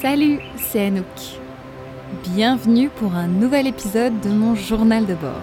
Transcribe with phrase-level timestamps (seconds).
[0.00, 1.04] Salut, c'est Anouk.
[2.32, 5.34] Bienvenue pour un nouvel épisode de mon journal de bord.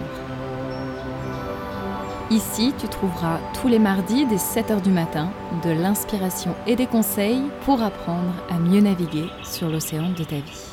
[2.32, 5.30] Ici, tu trouveras tous les mardis dès 7h du matin
[5.62, 10.66] de l'inspiration et des conseils pour apprendre à mieux naviguer sur l'océan de ta vie.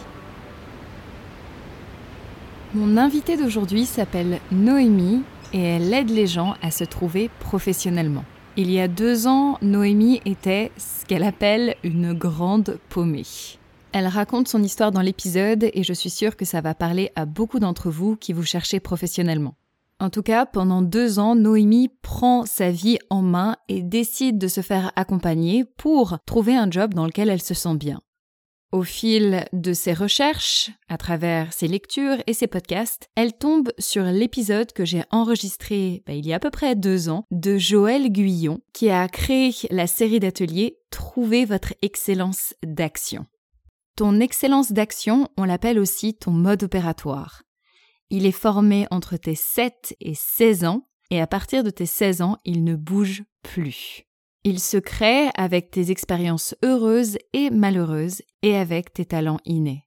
[2.74, 5.22] Mon invitée d'aujourd'hui s'appelle Noémie
[5.54, 8.26] et elle aide les gens à se trouver professionnellement.
[8.58, 13.26] Il y a deux ans, Noémie était ce qu'elle appelle une grande paumée.
[13.98, 17.26] Elle raconte son histoire dans l'épisode et je suis sûre que ça va parler à
[17.26, 19.56] beaucoup d'entre vous qui vous cherchez professionnellement.
[20.02, 24.50] En tout cas, pendant deux ans, Noémie prend sa vie en main et décide de
[24.50, 28.02] se faire accompagner pour trouver un job dans lequel elle se sent bien.
[28.74, 34.04] Au fil de ses recherches, à travers ses lectures et ses podcasts, elle tombe sur
[34.04, 38.12] l'épisode que j'ai enregistré bah, il y a à peu près deux ans de Joël
[38.12, 43.26] Guyon, qui a créé la série d'ateliers Trouvez votre excellence d'action.
[43.96, 47.44] Ton excellence d'action, on l'appelle aussi ton mode opératoire.
[48.10, 52.22] Il est formé entre tes 7 et 16 ans, et à partir de tes 16
[52.22, 54.04] ans, il ne bouge plus.
[54.44, 59.86] Il se crée avec tes expériences heureuses et malheureuses et avec tes talents innés.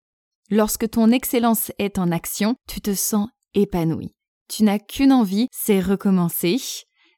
[0.50, 4.14] Lorsque ton excellence est en action, tu te sens épanoui.
[4.48, 6.56] Tu n'as qu'une envie, c'est recommencer.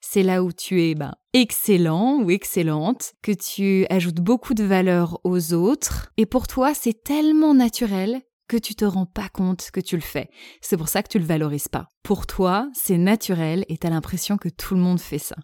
[0.00, 5.20] C'est là où tu es ben, excellent ou excellente, que tu ajoutes beaucoup de valeur
[5.24, 9.80] aux autres, et pour toi c'est tellement naturel que tu te rends pas compte que
[9.80, 10.28] tu le fais.
[10.60, 11.86] C'est pour ça que tu le valorises pas.
[12.02, 15.36] Pour toi, c'est naturel et tu as l'impression que tout le monde fait ça.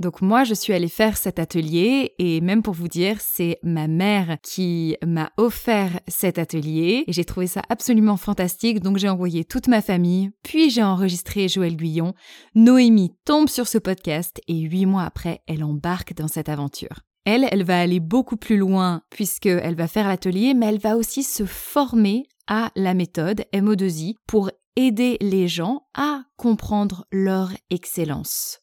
[0.00, 3.86] Donc moi, je suis allée faire cet atelier et même pour vous dire, c'est ma
[3.86, 8.80] mère qui m'a offert cet atelier et j'ai trouvé ça absolument fantastique.
[8.80, 12.14] Donc j'ai envoyé toute ma famille, puis j'ai enregistré Joël Guyon.
[12.54, 17.00] Noémie tombe sur ce podcast et huit mois après, elle embarque dans cette aventure.
[17.26, 21.22] Elle, elle va aller beaucoup plus loin puisqu'elle va faire l'atelier, mais elle va aussi
[21.22, 28.59] se former à la méthode MO2I pour aider les gens à comprendre leur excellence.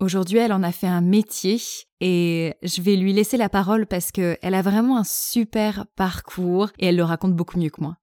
[0.00, 1.60] Aujourd'hui, elle en a fait un métier
[2.00, 6.86] et je vais lui laisser la parole parce qu'elle a vraiment un super parcours et
[6.86, 7.96] elle le raconte beaucoup mieux que moi.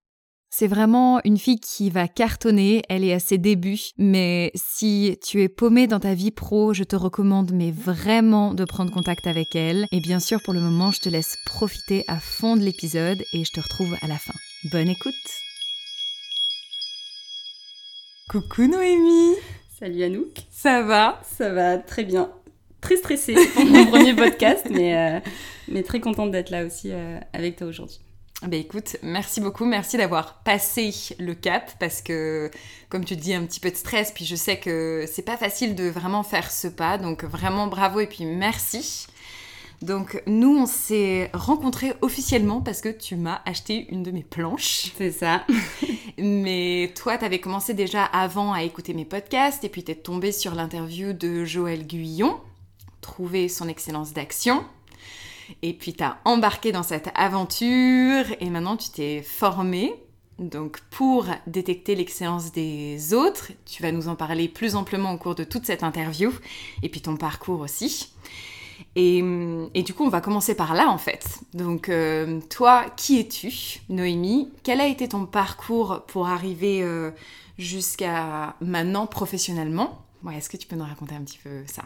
[0.51, 5.41] C'est vraiment une fille qui va cartonner, elle est à ses débuts, mais si tu
[5.41, 9.55] es paumé dans ta vie pro, je te recommande mais vraiment de prendre contact avec
[9.55, 9.87] elle.
[9.91, 13.43] Et bien sûr, pour le moment, je te laisse profiter à fond de l'épisode et
[13.43, 14.35] je te retrouve à la fin.
[14.71, 15.15] Bonne écoute
[18.29, 19.35] Coucou Noémie
[19.79, 22.31] Salut Anouk Ça va Ça va très bien.
[22.81, 25.19] Très stressée pour mon premier podcast, mais, euh,
[25.67, 27.99] mais très contente d'être là aussi euh, avec toi aujourd'hui.
[28.41, 32.49] Ben écoute, merci beaucoup, merci d'avoir passé le cap parce que,
[32.89, 35.75] comme tu dis, un petit peu de stress, puis je sais que c'est pas facile
[35.75, 39.05] de vraiment faire ce pas, donc vraiment bravo et puis merci.
[39.81, 44.91] Donc nous, on s'est rencontrés officiellement parce que tu m'as acheté une de mes planches.
[44.97, 45.45] C'est ça.
[46.17, 49.95] Mais toi, tu avais commencé déjà avant à écouter mes podcasts et puis tu es
[49.95, 52.39] tombé sur l'interview de Joël Guyon,
[53.01, 54.65] trouver son excellence d'action.
[55.61, 59.93] Et puis tu as embarqué dans cette aventure et maintenant tu t'es formé.
[60.39, 65.35] Donc pour détecter l'excellence des autres, tu vas nous en parler plus amplement au cours
[65.35, 66.31] de toute cette interview
[66.83, 68.09] et puis ton parcours aussi.
[68.95, 69.21] Et,
[69.83, 71.39] du coup, on va commencer par là en fait.
[71.53, 74.49] Donc euh, toi, qui es-tu, Noémie?
[74.63, 77.11] Quel a été ton parcours pour arriver euh,
[77.57, 80.01] jusqu'à maintenant professionnellement?
[80.35, 81.83] Est-ce que tu peux nous raconter un petit peu ça?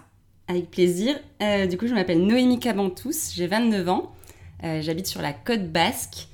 [0.47, 1.19] Avec plaisir.
[1.41, 4.12] Euh, du coup, je m'appelle Noémie Cabantous, j'ai 29 ans,
[4.63, 6.28] j'habite sur la côte basque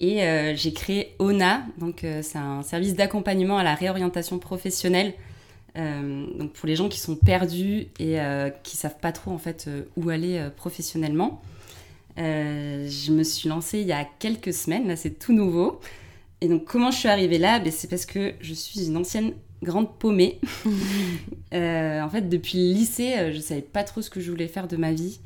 [0.00, 0.20] et
[0.56, 5.14] j'ai créé ONA, donc c'est un service d'accompagnement à la réorientation professionnelle.
[5.76, 8.18] Donc pour les gens qui sont perdus et
[8.62, 11.42] qui savent pas trop en fait où aller professionnellement.
[12.16, 15.80] je me suis lancée il y a quelques semaines, là c'est tout nouveau.
[16.40, 17.58] Et donc comment je suis arrivée là?
[17.58, 19.32] Ben, C'est parce que je suis une ancienne
[19.64, 20.38] grande paumée.
[21.52, 24.48] Euh, en fait, depuis le lycée, euh, je savais pas trop ce que je voulais
[24.48, 25.20] faire de ma vie.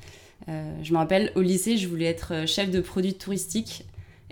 [0.51, 3.87] Euh, je me rappelle, au lycée, je voulais être chef de produits touristiques.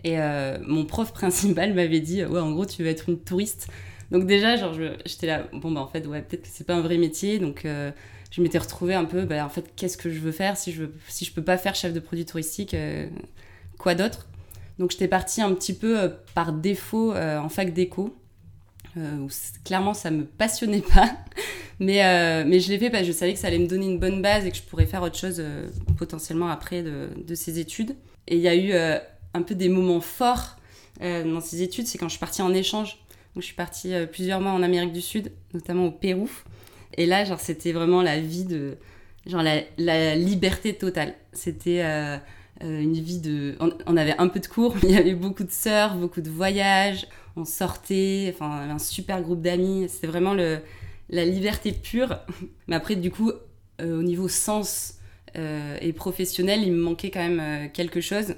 [0.05, 0.19] Et
[0.67, 3.69] mon prof principal m'avait dit, ouais, en gros, tu vas être une touriste.
[4.11, 4.75] Donc déjà, genre,
[5.05, 7.39] j'étais là, bon, bah en fait, ouais, peut-être que c'est pas un vrai métier.
[7.39, 7.67] Donc
[8.31, 10.83] je m'étais retrouvée un peu, bah en fait, qu'est-ce que je veux faire si je,
[10.83, 12.77] veux, si je peux pas faire chef de produits touristiques,
[13.79, 14.29] quoi d'autre?
[14.79, 18.17] Donc j'étais partie un petit peu par défaut en fac d'éco.
[18.99, 19.29] Euh,
[19.65, 21.11] clairement ça me passionnait pas.
[21.81, 23.87] mais, euh, mais je l'ai fait parce que je savais que ça allait me donner
[23.87, 25.69] une bonne base et que je pourrais faire autre chose euh,
[25.99, 27.95] potentiellement après de, de, ces études.
[28.27, 28.73] Et il y a eu
[29.35, 30.57] un peu des moments forts
[31.01, 32.99] dans ces études, c'est quand je suis partie en échange.
[33.37, 36.31] Je suis partie plusieurs mois en Amérique du Sud, notamment au Pérou.
[36.97, 38.79] Et là, genre, c'était vraiment la vie de.
[39.27, 41.15] Genre, la, liberté totale.
[41.33, 41.83] C'était
[42.63, 43.57] une vie de.
[43.87, 46.31] On, avait un peu de cours, mais il y avait beaucoup de sœurs, beaucoup de
[46.31, 47.07] voyages,
[47.37, 49.87] on sortait, enfin, on avait un super groupe d'amis.
[49.89, 52.19] C'était vraiment la liberté pure.
[52.69, 53.33] Mais après, du coup,
[53.83, 54.95] au niveau sens
[55.35, 58.35] et professionnel, il me manquait quand même quelque chose.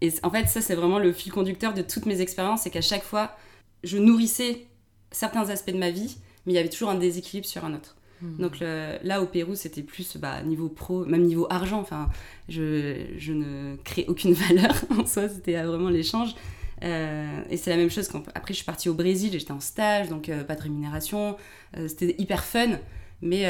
[0.00, 2.80] Et en fait, ça, c'est vraiment le fil conducteur de toutes mes expériences, c'est qu'à
[2.80, 3.36] chaque fois,
[3.84, 4.66] je nourrissais
[5.10, 7.96] certains aspects de ma vie, mais il y avait toujours un déséquilibre sur un autre.
[8.20, 8.36] Hmm.
[8.38, 11.80] Donc là, au Pérou, c'était plus bah, niveau pro, même niveau argent.
[11.80, 12.08] Enfin,
[12.48, 16.34] je, je ne crée aucune valeur en soi, c'était vraiment l'échange.
[16.82, 19.60] Euh, et c'est la même chose quand après je suis partie au Brésil, j'étais en
[19.60, 21.36] stage, donc euh, pas de rémunération.
[21.76, 22.78] Euh, c'était hyper fun,
[23.20, 23.46] mais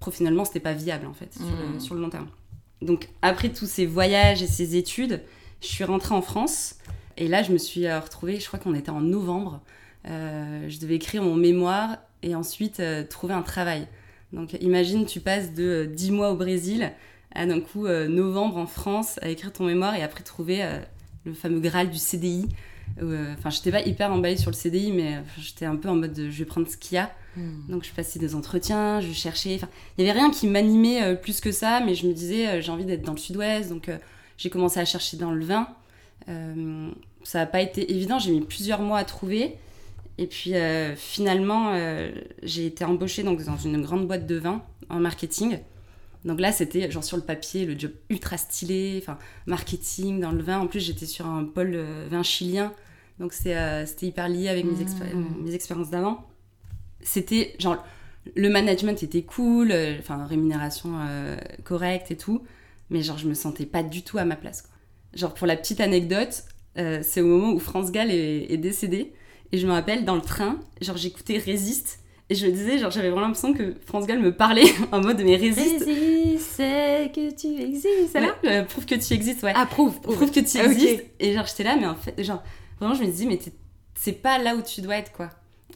[0.00, 1.80] professionnellement, c'était pas viable en fait sur, le, hmm.
[1.80, 2.28] sur, le, long terme.
[2.80, 5.22] Donc après tous ces voyages et ces études,
[5.60, 6.76] je suis rentrée en France
[7.16, 9.60] et là, je me suis euh, retrouvée, je crois qu'on était en novembre.
[10.08, 13.86] Euh, je devais écrire mon mémoire et ensuite euh, trouver un travail.
[14.32, 16.90] Donc imagine, tu passes de 10 mois au Brésil
[17.34, 20.62] à d'un coup novembre en France à écrire ton mémoire et après trouver
[21.24, 22.48] le fameux Graal du CDI.
[22.98, 26.30] Enfin, j'étais pas hyper emballée sur le CDI, mais j'étais un peu en mode de,
[26.30, 27.10] je vais prendre ce qu'il y a.
[27.36, 27.66] Hmm.
[27.68, 29.60] Donc je passais des entretiens, je cherchais.
[29.96, 32.86] Il y avait rien qui m'animait plus que ça, mais je me disais, j'ai envie
[32.86, 33.68] d'être dans le sud-ouest.
[33.68, 33.90] Donc
[34.38, 35.68] j'ai commencé à chercher dans le vin.
[36.28, 36.90] Euh,
[37.22, 39.56] ça n'a pas été évident, j'ai mis plusieurs mois à trouver.
[40.18, 42.10] Et puis euh, finalement, euh,
[42.42, 45.58] j'ai été embauchée donc, dans une grande boîte de vin en marketing.
[46.24, 50.42] Donc là, c'était genre sur le papier, le job ultra stylé, enfin marketing dans le
[50.42, 50.60] vin.
[50.60, 51.76] En plus, j'étais sur un pôle
[52.10, 52.72] vin chilien,
[53.18, 55.44] donc c'était hyper lié avec mes, mmh.
[55.44, 56.28] mes expériences d'avant.
[57.00, 57.84] C'était genre
[58.36, 60.92] le management était cool, enfin rémunération
[61.64, 62.42] correcte et tout
[62.92, 64.68] mais genre je me sentais pas du tout à ma place.
[65.14, 66.44] Genre pour la petite anecdote,
[66.78, 69.12] euh, c'est au moment où France Gall est, décédé
[69.52, 72.00] et je me rappelle dans le train, genre j'écoutais Résiste
[72.30, 75.20] et je me disais genre j'avais vraiment l'impression que France Gall me parlait en mode
[75.22, 75.84] mais Résiste.
[75.84, 78.14] Résiste, c'est que tu existes.
[78.14, 79.52] là euh, Prouve que tu existes, ouais.
[79.54, 81.04] Ah prouve, prouve, que tu existes.
[81.20, 82.42] Et genre j'étais là mais en fait genre
[82.80, 83.38] vraiment je me disais mais
[83.94, 85.28] c'est pas là où tu dois être quoi.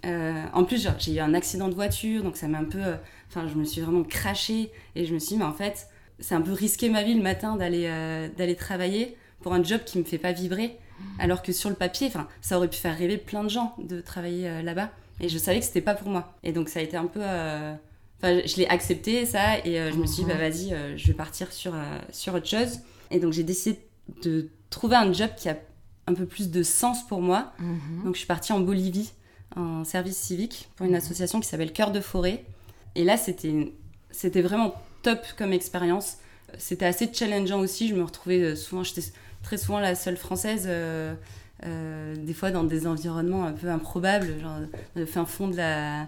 [0.04, 2.82] Euh, en plus, genre, j'ai eu un accident de voiture, donc ça m'a un peu.
[3.28, 5.88] Enfin, je me suis vraiment crachée et je me suis dit, mais en fait,
[6.18, 7.88] c'est un peu risqué ma vie le matin d'aller
[8.36, 9.16] d'aller travailler
[9.46, 10.76] pour un job qui me fait pas vibrer.
[11.20, 14.00] Alors que sur le papier enfin ça aurait pu faire rêver plein de gens de
[14.00, 14.90] travailler euh, là-bas.
[15.20, 16.34] Et je savais que c'était pas pour moi.
[16.42, 17.72] Et donc ça a été un peu euh,
[18.18, 21.52] enfin je l'ai accepté ça et je me suis dit bah vas-y je vais partir
[21.52, 21.74] sur
[22.10, 22.80] sur autre chose.
[23.12, 23.78] Et donc j'ai décidé
[24.24, 25.56] de trouver un job qui a
[26.08, 27.52] un peu plus de sens pour moi.
[27.60, 28.02] Mhm.
[28.04, 29.12] donc je suis partie en Bolivie
[29.54, 30.98] en service civique pour une mhm.
[30.98, 32.44] association qui s'appelle Cœur de forêt.
[32.96, 33.72] Et là c'était
[34.10, 36.16] c'était vraiment top comme expérience.
[36.58, 37.88] C'était assez challengeant aussi.
[37.88, 39.02] Je me retrouvais euh, souvent, j'étais
[39.42, 41.14] très souvent la seule française, euh,
[41.64, 44.58] euh, des fois dans des environnements un peu improbables, genre
[44.96, 46.06] au fin fond de la,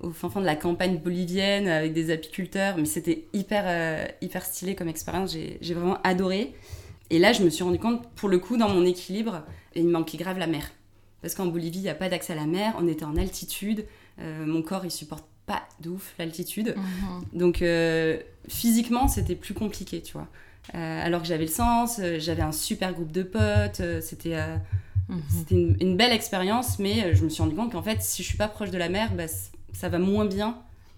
[0.00, 2.76] au fin fond de la campagne bolivienne avec des apiculteurs.
[2.76, 5.36] Mais c'était hyper, hyper stylé comme expérience.
[5.60, 6.54] J'ai vraiment adoré.
[7.10, 9.42] Et là, je me suis rendu compte, pour le coup, dans mon équilibre,
[9.74, 10.70] il manquait grave la mer.
[11.20, 13.84] Parce qu'en Bolivie, il n'y a pas d'accès à la mer, on était en altitude,
[14.18, 16.74] mon corps, il supporte pas de ouf l'altitude.
[16.76, 17.38] Mhm.
[17.38, 18.18] Donc euh,
[18.48, 20.28] physiquement, c'était plus compliqué, tu vois.
[20.74, 24.36] Euh, alors que j'avais le sens, euh, j'avais un super groupe de potes, c'était
[25.08, 25.76] mhm.
[25.80, 28.48] une, belle expérience, mais je me suis rendu compte qu'en fait, si je suis pas
[28.48, 29.28] proche de la mer, bah,
[29.72, 30.56] ça va moins bien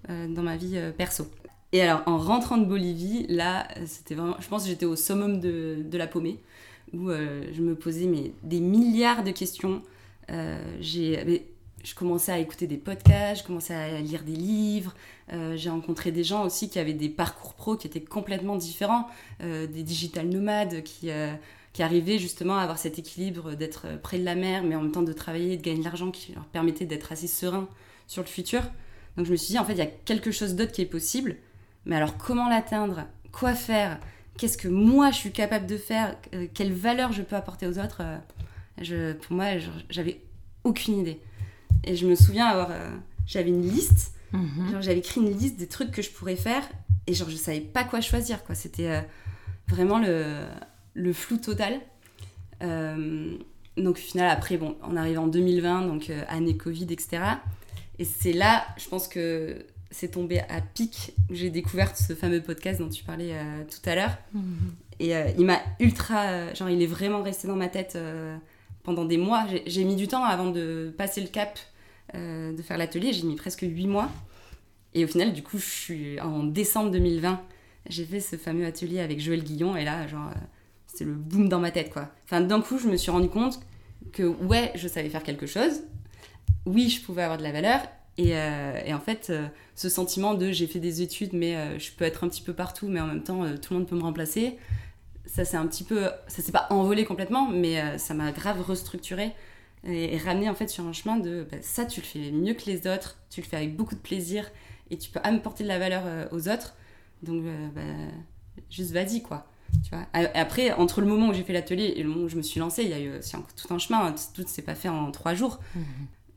[0.08, 1.28] dans ma vie perso.
[1.72, 5.40] Et alors, en rentrant de Bolivie, là, c'était vraiment, je pense que j'étais au summum
[5.40, 6.38] de, de la paumée,
[6.92, 9.82] où je me posais mais, des milliards de questions.
[10.80, 11.48] j'ai
[11.86, 14.92] je commençais à écouter des podcasts, je commençais à lire des livres.
[15.32, 19.06] Euh, j'ai rencontré des gens aussi qui avaient des parcours pro qui étaient complètement différents,
[19.40, 21.32] euh, des digital nomades qui, euh,
[21.72, 24.90] qui arrivaient justement à avoir cet équilibre d'être près de la mer, mais en même
[24.90, 27.68] temps de travailler, de gagner de l'argent qui leur permettait d'être assez serein
[28.08, 28.62] sur le futur.
[29.16, 30.86] Donc je me suis dit, en fait, il y a quelque chose d'autre qui est
[30.86, 31.36] possible,
[31.84, 33.04] mais alors comment l'atteindre?
[33.30, 34.00] Quoi faire?
[34.38, 36.16] Qu'est-ce que moi je suis capable de faire?
[36.52, 38.02] Quelle valeur je peux apporter aux autres?
[38.76, 39.46] Pour moi,
[39.88, 40.20] j'avais
[40.64, 41.20] aucune idée.
[41.86, 42.70] Et je me souviens avoir.
[42.70, 42.90] Euh,
[43.26, 44.12] j'avais une liste.
[44.32, 44.80] Mhm.
[44.80, 46.62] j'avais écrit une liste des trucs que je pourrais faire.
[47.06, 48.54] Et genre, je savais pas quoi choisir, quoi.
[48.54, 49.00] C'était euh,
[49.68, 50.44] vraiment le,
[50.94, 51.80] le, flou total.
[52.62, 53.36] Euh,
[53.76, 57.22] donc, au final, après, bon, on arrive en 2020, donc année Covid, etc.
[57.98, 62.42] Et c'est là, je pense que c'est tombé à pic où j'ai découvert ce fameux
[62.42, 63.34] podcast dont tu parlais
[63.70, 64.18] tout à l'heure.
[64.34, 64.74] Mhm.
[64.98, 66.52] Et il m'a ultra.
[66.54, 67.96] Genre, il est vraiment resté dans ma tête
[68.82, 69.46] pendant des mois.
[69.66, 71.58] J'ai mis du temps avant de passer le cap
[72.14, 73.12] euh, de faire l'atelier.
[73.12, 74.10] J'ai mis presque 8 mois.
[74.94, 77.42] Et au final, du coup, je suis en décembre 2020,
[77.88, 79.76] j'ai fait ce fameux atelier avec Joël Guillon.
[79.76, 80.40] Et là, genre, euh,
[80.86, 82.10] c'est le boom dans ma tête, quoi.
[82.24, 83.60] Enfin, d'un coup, je me suis rendu compte
[84.12, 85.82] que, ouais, je savais faire quelque chose.
[86.64, 87.80] Oui, je pouvais avoir de la valeur.
[88.18, 89.30] Et, euh, en fait,
[89.74, 92.88] ce sentiment de j'ai fait des études, mais je peux être un petit peu partout,
[92.88, 94.56] mais en même temps, tout le monde peut me remplacer
[95.26, 99.32] ça s'est un petit peu, ça s'est pas envolé complètement, mais ça m'a grave restructuré
[99.86, 102.66] et, ramené en fait sur un chemin de bah, ça, tu le fais mieux que
[102.66, 104.50] les autres, tu le fais avec beaucoup de plaisir
[104.90, 106.74] et tu peux apporter de la valeur aux autres.
[107.22, 107.82] Donc, bah,
[108.70, 109.46] juste vas-y quoi.
[109.82, 112.36] Tu vois Après, entre le moment où j'ai fait l'atelier et le moment où je
[112.36, 113.20] me suis lancée, il y a eu
[113.56, 114.14] tout un chemin.
[114.34, 115.58] Tout ne s'est pas fait en trois jours.
[115.74, 115.84] Mhm.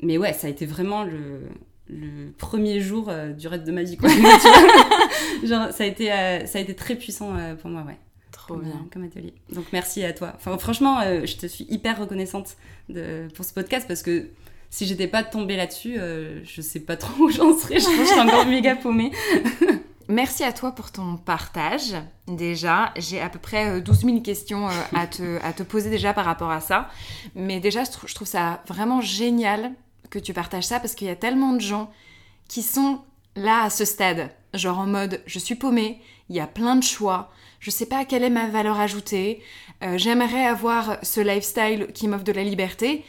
[0.01, 1.41] Mais ouais, ça a été vraiment le,
[1.89, 3.97] le premier jour euh, du reste de ma vie.
[3.97, 4.09] Quoi.
[5.43, 7.97] Genre, ça a, été, euh, ça a été très puissant euh, pour moi, ouais.
[8.53, 8.87] Trop bien.
[8.91, 9.33] Comme atelier.
[9.51, 10.33] Donc merci à toi.
[10.35, 12.57] Enfin, franchement, je te suis hyper reconnaissante
[12.89, 14.29] de, pour ce podcast parce que
[14.69, 15.97] si j'étais pas tombée là-dessus,
[16.43, 17.79] je sais pas trop où j'en serais.
[17.79, 19.11] Je pense que je serais encore méga paumée.
[20.07, 21.93] Merci à toi pour ton partage.
[22.27, 26.25] Déjà, j'ai à peu près 12 000 questions à te, à te poser déjà par
[26.25, 26.89] rapport à ça.
[27.35, 29.71] Mais déjà, je trouve ça vraiment génial
[30.09, 31.91] que tu partages ça parce qu'il y a tellement de gens
[32.47, 33.01] qui sont
[33.35, 36.83] là à ce stade, genre en mode je suis paumée, il y a plein de
[36.83, 39.41] choix, je sais pas quelle est ma valeur ajoutée,
[39.83, 43.03] euh, j'aimerais avoir ce lifestyle qui m'offre de la liberté.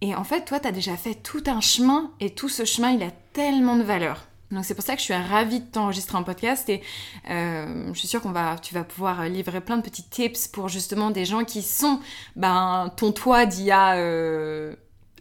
[0.00, 2.90] Et en fait, toi, tu as déjà fait tout un chemin et tout ce chemin,
[2.90, 4.26] il a tellement de valeur.
[4.52, 6.82] Donc c'est pour ça que je suis ravie de t'enregistrer en podcast et
[7.30, 10.68] euh, je suis sûre qu'on va, tu vas pouvoir livrer plein de petits tips pour
[10.68, 12.00] justement des gens qui sont
[12.36, 14.74] ben, ton toi d'il y a euh,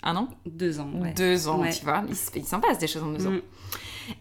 [0.04, 0.28] un an?
[0.46, 0.90] Deux ans.
[1.16, 2.04] Deux ans, tu vois.
[2.36, 3.32] Il, s'en passe des choses en deux ans.
[3.32, 3.42] Mm.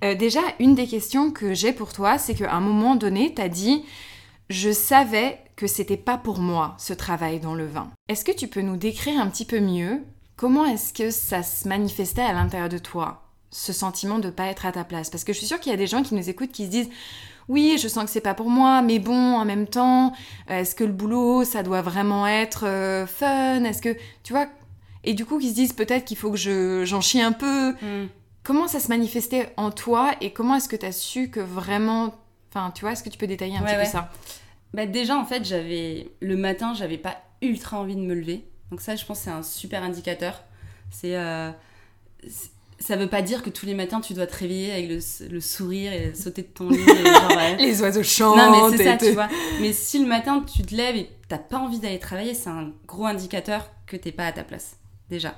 [0.04, 3.42] Euh, déjà, une des questions que j'ai pour toi, c'est qu'à un moment donné, tu
[3.42, 3.84] as dit
[4.50, 7.88] Je savais que c'était pas pour moi ce travail dans le vin.
[8.08, 10.02] Est-ce que tu peux nous décrire un petit peu mieux
[10.34, 14.66] comment est-ce que ça se manifestait à l'intérieur de toi, ce sentiment de pas être
[14.66, 15.08] à ta place?
[15.08, 16.70] Parce que je suis sûre qu'il y a des gens qui nous écoutent qui se
[16.70, 16.90] disent
[17.48, 20.12] oui, je sens que c'est pas pour moi, mais bon, en même temps,
[20.50, 23.62] euh, est-ce que le boulot, ça doit vraiment être euh, fun?
[23.62, 24.48] Est-ce que, tu vois,
[25.04, 27.70] et du coup qui se disent peut-être qu'il faut que je, j'en chie un peu.
[27.82, 28.08] Hmm.
[28.42, 32.14] Comment ça se manifestait en toi et comment est-ce que tu as su que vraiment...
[32.50, 34.10] Enfin, tu vois, est-ce que tu peux détailler un petit peu ça?
[34.74, 38.44] Bah Déjà, en fait, j'avais le matin, j'avais pas ultra envie de me lever.
[38.70, 40.42] Donc ça, je pense, c'est un super indicateur.
[40.90, 41.16] C'est...
[41.16, 41.50] Euh,
[42.80, 45.92] ça veut pas dire que tous les matins tu dois te réveiller avec le, sourire
[45.92, 46.78] et sauter de ton lit.
[47.58, 48.38] Les oiseaux chantent.
[48.38, 49.28] Non, mais c'est ça, tu vois.
[49.60, 52.72] Mais si le matin tu te lèves et t'as pas envie d'aller travailler, c'est un
[52.86, 54.76] gros indicateur que t'es pas à ta place
[55.10, 55.34] déjà.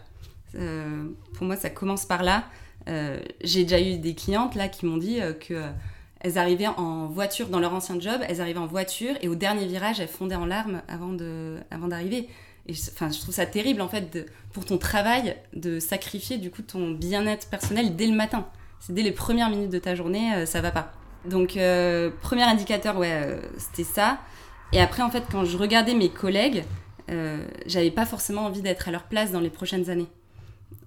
[0.55, 2.45] Euh, pour moi, ça commence par là.
[2.89, 5.63] Euh, j'ai déjà eu des clientes là qui m'ont dit euh, que
[6.23, 9.67] elles arrivaient en voiture dans leur ancien job, elles arrivaient en voiture et au dernier
[9.67, 12.29] virage, elles fondaient en larmes avant de, avant d'arriver.
[12.67, 16.51] Et enfin, je trouve ça terrible en fait de, pour ton travail de sacrifier du
[16.51, 18.47] coup ton bien-être personnel dès le matin.
[18.81, 20.93] C'est dès les premières minutes de ta journée, ça va pas.
[21.25, 21.59] Donc
[22.21, 24.19] premier indicateur, ouais, c'était ça.
[24.73, 26.65] Et après en fait, quand je regardais mes collègues,
[27.11, 30.09] euh, j'avais pas forcément envie d'être à leur place dans les prochaines années.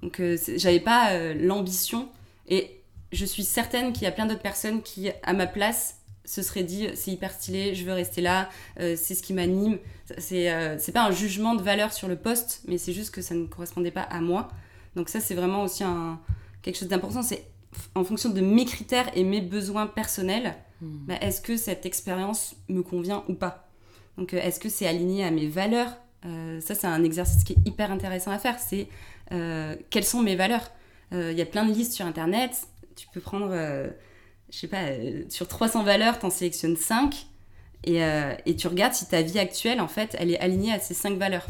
[0.02, 2.10] Donc euh, j'avais pas euh, l'ambition
[2.48, 2.75] et
[3.16, 6.64] je suis certaine qu'il y a plein d'autres personnes qui, à ma place, se seraient
[6.64, 9.78] dit c'est hyper stylé, je veux rester là, c'est ce qui m'anime.
[10.18, 13.36] C'est c'est pas un jugement de valeur sur le poste, mais c'est juste que ça
[13.36, 14.50] ne correspondait pas à moi.
[14.96, 16.20] Donc ça c'est vraiment aussi un,
[16.64, 17.22] quelque chose d'important.
[17.22, 17.46] C'est
[17.94, 21.06] en fonction de mes critères et mes besoins personnels, hmm.
[21.06, 23.70] bah, est-ce que cette expérience me convient ou pas?
[24.18, 25.96] Donc est-ce que c'est aligné à mes valeurs?
[26.26, 28.60] Euh, ça, c'est un exercice qui est hyper intéressant à faire.
[28.60, 28.88] C'est
[29.32, 30.72] euh, quelles sont mes valeurs?
[31.14, 32.68] Euh, Il y a plein de listes sur Internet.
[32.96, 33.50] Tu peux prendre,
[34.50, 34.86] je sais pas,
[35.30, 37.28] sur 300 valeurs, tu en sélectionnes 5.
[37.84, 38.00] Et,
[38.46, 41.18] et, tu regardes si ta vie actuelle, en fait, elle est alignée à ces 5
[41.18, 41.46] valeurs.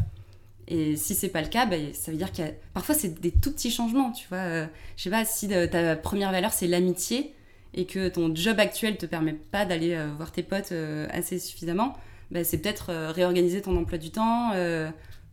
[0.68, 2.54] Et si c'est pas le cas, bah, ça veut dire qu'il.
[2.74, 4.66] Parfois, c'est des tout petits changements, tu vois.
[4.98, 7.34] je sais pas, si ta première valeur, c'est l'amitié,
[7.74, 10.74] et que ton job actuel te permet pas d'aller voir tes potes
[11.12, 11.96] assez suffisamment,
[12.32, 14.90] bah, c'est peut-être euh, réorganiser ton emploi du temps euh,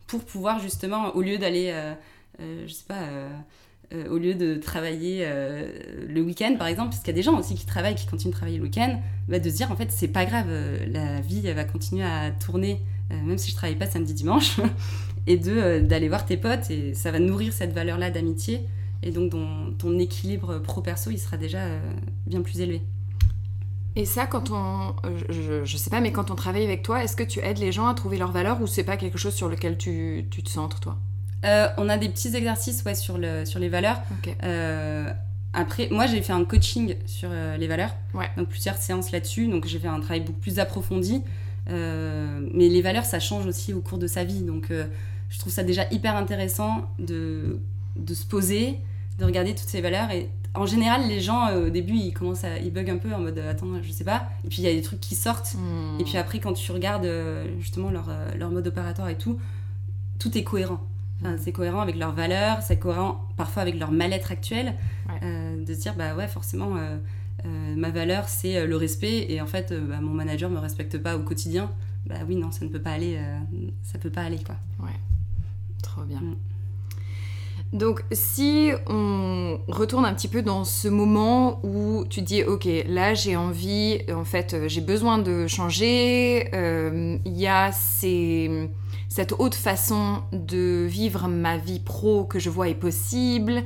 [0.07, 3.07] pour pouvoir justement, au lieu d'aller, euh, je sais pas,
[4.09, 5.27] au lieu de travailler
[6.07, 8.31] le week-end par exemple, parce qu'il y a des gens aussi qui travaillent, qui continuent
[8.31, 10.47] de travailler le week-end, bah, de se dire en fait c'est pas grave,
[10.87, 14.59] la vie va continuer à tourner même si je travaille pas samedi dimanche,
[15.27, 18.67] et de d'aller voir tes potes et ça va nourrir cette valeur là d'amitié
[19.03, 21.59] et donc ton, ton équilibre pro perso il sera déjà
[22.25, 22.81] bien plus élevé.
[23.95, 24.95] Et ça, quand on,
[25.29, 27.71] je, je, sais pas, mais quand on travaille avec toi, est-ce que tu aides les
[27.71, 30.49] gens à trouver leur valeur ou c'est pas quelque chose sur lequel tu, tu te
[30.49, 30.97] centres toi?
[31.43, 34.01] Euh, On a des petits exercices ouais, sur, le, sur les valeurs.
[34.43, 35.11] Euh,
[35.53, 38.29] après, moi j'ai fait un coaching sur euh, les valeurs, ouais.
[38.37, 41.21] donc plusieurs séances là-dessus, donc j'ai fait un travail beaucoup plus approfondi.
[41.67, 44.71] mais les valeurs, ça change aussi au cours de sa vie, donc
[45.29, 47.59] je trouve ça déjà hyper intéressant de,
[47.95, 48.79] de se poser,
[49.19, 52.43] de regarder toutes ces valeurs et en général, les gens, euh, au début, ils commencent
[52.43, 52.59] à.
[52.59, 54.29] Ils bug un peu en mode attends, je sais pas.
[54.45, 55.55] Et puis il y a des trucs qui sortent.
[55.55, 55.99] Hmm.
[55.99, 59.39] Et puis après, quand tu regardes euh, justement leur, leur, mode opératoire et tout,
[60.19, 60.79] tout est cohérent.
[61.37, 64.75] C'est cohérent avec leurs valeurs, c'est cohérent parfois avec leur mal-être actuel.
[65.21, 66.75] de se dire, bah ouais, forcément,
[67.45, 69.27] ma valeur, c'est le respect.
[69.29, 71.71] Et en fait, bah, mon manager me respecte pas au quotidien.
[72.05, 73.19] bah oui, non, ça ne peut pas aller,
[73.83, 74.55] ça peut pas aller, quoi.
[74.79, 74.95] Ouais,
[75.81, 76.19] trop bien.
[76.21, 76.35] Mm.
[77.73, 83.15] Donc si on retourne un petit peu dans ce moment où tu dis ok là
[83.15, 87.71] j'ai envie en fait euh, j'ai besoin de changer euh, il y a
[89.13, 93.63] cette autre façon de vivre ma vie pro que je vois est possible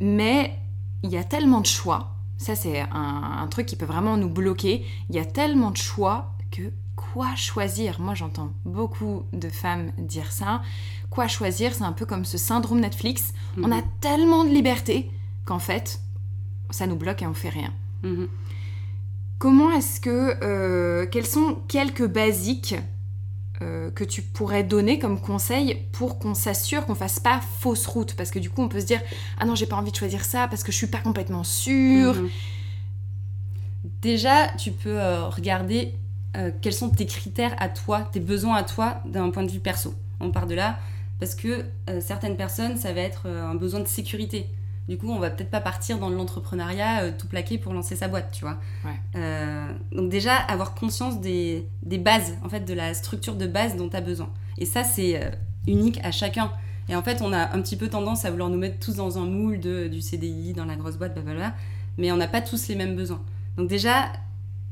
[0.00, 0.54] mais
[1.02, 4.84] il y a tellement de choix ça c'est un truc qui peut vraiment nous bloquer
[5.10, 8.00] il y a tellement de choix que quoi choisir?
[8.00, 10.62] Moi, j'entends beaucoup de femmes dire ça.
[11.10, 11.74] Quoi choisir?
[11.74, 13.32] C'est un peu comme ce syndrome Netflix.
[13.56, 13.84] On a mhm.
[14.00, 15.10] tellement de liberté
[15.44, 16.00] qu'en fait,
[16.70, 17.72] ça nous bloque et on fait rien.
[18.02, 18.28] Mhm.
[19.38, 20.36] Comment est-ce que...
[20.42, 22.74] Euh, quels sont quelques basiques
[23.60, 28.14] euh, que tu pourrais donner comme conseil pour qu'on s'assure qu'on fasse pas fausse route
[28.14, 29.00] Parce que du coup, on peut se dire
[29.38, 32.14] Ah non, j'ai pas envie de choisir ça parce que je suis pas complètement sûre.
[32.14, 32.30] Mhm.
[34.00, 35.94] Déjà, tu peux euh, regarder
[36.36, 39.60] euh, quels sont tes critères à toi, tes besoins à toi d'un point de vue
[39.60, 39.94] perso.
[40.20, 40.78] On part de là
[41.18, 41.64] parce que
[42.00, 44.46] certaines personnes, ça va être un besoin de sécurité.
[44.88, 48.30] Du coup, on va peut-être pas partir dans l'entrepreneuriat tout plaqué pour lancer sa boîte,
[48.32, 48.58] tu vois.
[49.92, 53.96] donc déjà, avoir conscience des, bases, en fait, de la structure de base dont tu
[53.96, 54.30] as besoin.
[54.56, 55.20] Et ça, c'est
[55.66, 56.50] unique à chacun.
[56.88, 59.18] Et en fait, on a un petit peu tendance à vouloir nous mettre tous dans
[59.18, 61.54] un moule de, du CDI, dans la grosse boîte, blablabla.
[61.98, 63.20] Mais on n'a pas tous les mêmes besoins.
[63.56, 64.12] Donc déjà,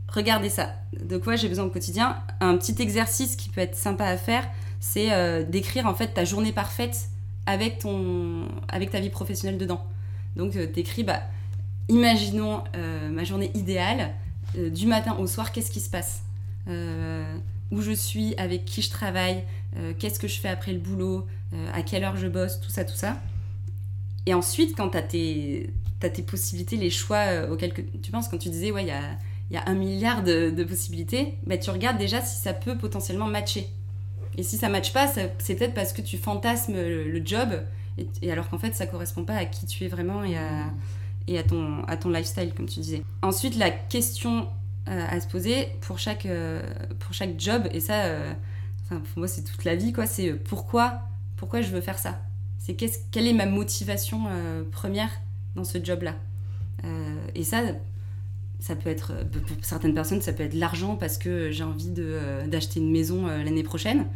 [0.09, 0.75] regardez ça.
[0.99, 2.17] De quoi j'ai besoin au quotidien?
[2.41, 4.49] Un petit exercice qui peut être sympa à faire,
[4.81, 7.09] c'est euh, d'écrire en fait ta journée parfaite
[7.45, 9.85] avec, ton, avec ta vie professionnelle dedans.
[10.37, 11.23] Donc euh, t'écris, bah,
[11.89, 14.15] imaginons euh, ma journée idéale,
[14.55, 16.23] du matin au soir, qu'est-ce qui se passe?
[16.67, 19.45] Où je suis, avec qui je travaille,
[19.99, 21.27] qu'est-ce que je fais après le boulot,
[21.75, 23.21] à quelle heure je bosse, tout ça, tout ça.
[24.25, 25.71] Et ensuite, quand tu as tes,
[26.03, 29.19] as tes possibilités, les choix auxquels tu penses, quand tu disais, ouais, il y a
[29.51, 33.69] y a un milliard de, possibilités, bah, tu regardes déjà si ça peut potentiellement matcher.
[34.37, 37.63] Et si ça ne matche pas, c'est peut-être parce que tu fantasmes le, job,
[37.99, 40.23] et, alors qu'en fait, ça correspond pas à qui tu es vraiment
[41.29, 43.03] et à, ton, lifestyle, comme tu disais.
[43.23, 44.49] Ensuite, la question
[44.89, 46.63] euh, à se poser pour chaque, euh,
[47.39, 48.33] job, et ça, euh,
[48.89, 51.01] pour moi, c'est toute la vie, quoi, c'est pourquoi,
[51.37, 52.21] pourquoi je veux faire ça?
[52.59, 54.25] C'est quelle est ma motivation
[54.73, 55.11] première
[55.55, 56.17] dans ce job-là?
[57.37, 57.63] Et ça,
[58.59, 62.81] ça peut être, pour certaines personnes, ça peut être l'argent parce que j'ai envie d'acheter
[62.81, 64.07] une maison l'année prochaine.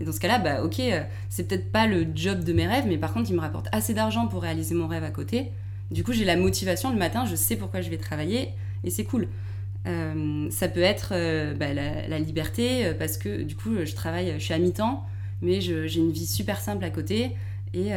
[0.00, 0.82] Et dans ce cas-là, bah ok,
[1.28, 3.94] c'est peut-être pas le job de mes rêves, mais par contre, il me rapporte assez
[3.94, 5.52] d'argent pour réaliser mon rêve à côté.
[5.90, 8.50] Du coup, j'ai la motivation le matin, je sais pourquoi je vais travailler,
[8.82, 9.28] et c'est cool.
[9.84, 11.10] ça peut être
[11.54, 15.04] bah, la, liberté, parce que du coup, je travaille, je suis à mi-temps,
[15.42, 17.32] mais j'ai une vie super simple à côté,
[17.72, 17.90] et,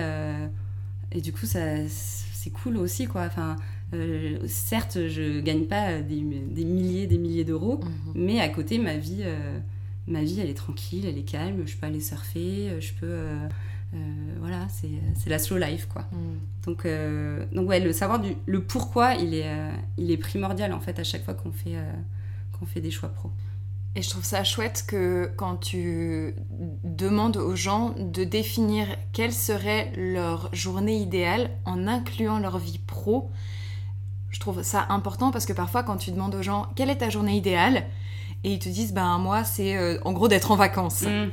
[1.12, 3.24] et du coup, c'est cool aussi, quoi.
[3.24, 3.56] Enfin,
[3.94, 8.14] euh, certes, je gagne pas des, milliers, des milliers d'euros, mhm.
[8.16, 9.60] mais à côté, ma vie, euh,
[10.08, 11.63] ma vie, elle est tranquille, elle est calme.
[11.65, 13.26] Je peux aller surfer, euh, je peux,
[14.39, 16.06] voilà, c'est la slow life, quoi.
[16.12, 16.39] Mhm.
[16.65, 16.88] Donc,
[17.54, 19.50] donc ouais, le savoir du le pourquoi, il est,
[19.98, 21.78] il est primordial en fait à chaque fois qu'on fait,
[22.58, 23.32] qu'on fait des choix pro.
[23.98, 26.36] Et je trouve ça chouette que quand tu
[26.84, 33.32] demandes aux gens de définir quelle serait leur journée idéale en incluant leur vie pro,
[34.30, 37.10] je trouve ça important parce que parfois quand tu demandes aux gens quelle est ta
[37.10, 37.86] journée idéale
[38.43, 41.04] et ils te disent ben moi c'est euh, en gros d'être en vacances.
[41.04, 41.32] Mm.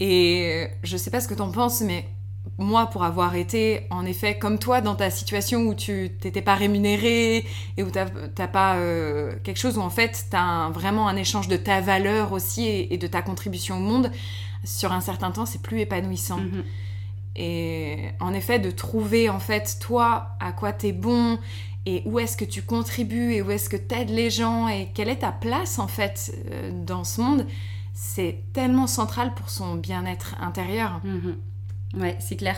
[0.00, 2.06] Et euh, je sais pas ce que t'en penses mais
[2.58, 6.54] moi pour avoir été en effet comme toi dans ta situation où tu t'étais pas
[6.54, 11.48] rémunéré et où t'as pas euh, quelque chose où en fait t'as vraiment un échange
[11.48, 14.10] de ta valeur aussi et, de ta contribution au monde
[14.64, 16.40] sur un certain temps c'est plus épanouissant.
[16.40, 16.64] Mm-hmm.
[17.34, 21.38] Et en effet, de trouver en fait toi à quoi t'es bon
[21.86, 24.88] et où est-ce que tu contribues et où est-ce que tu aides les gens et
[24.94, 27.46] quelle est ta place en fait euh, dans ce monde,
[27.92, 31.00] c'est tellement central pour son bien-être intérieur.
[31.04, 31.36] Mhm.
[32.00, 32.56] Ouais, c'est clair.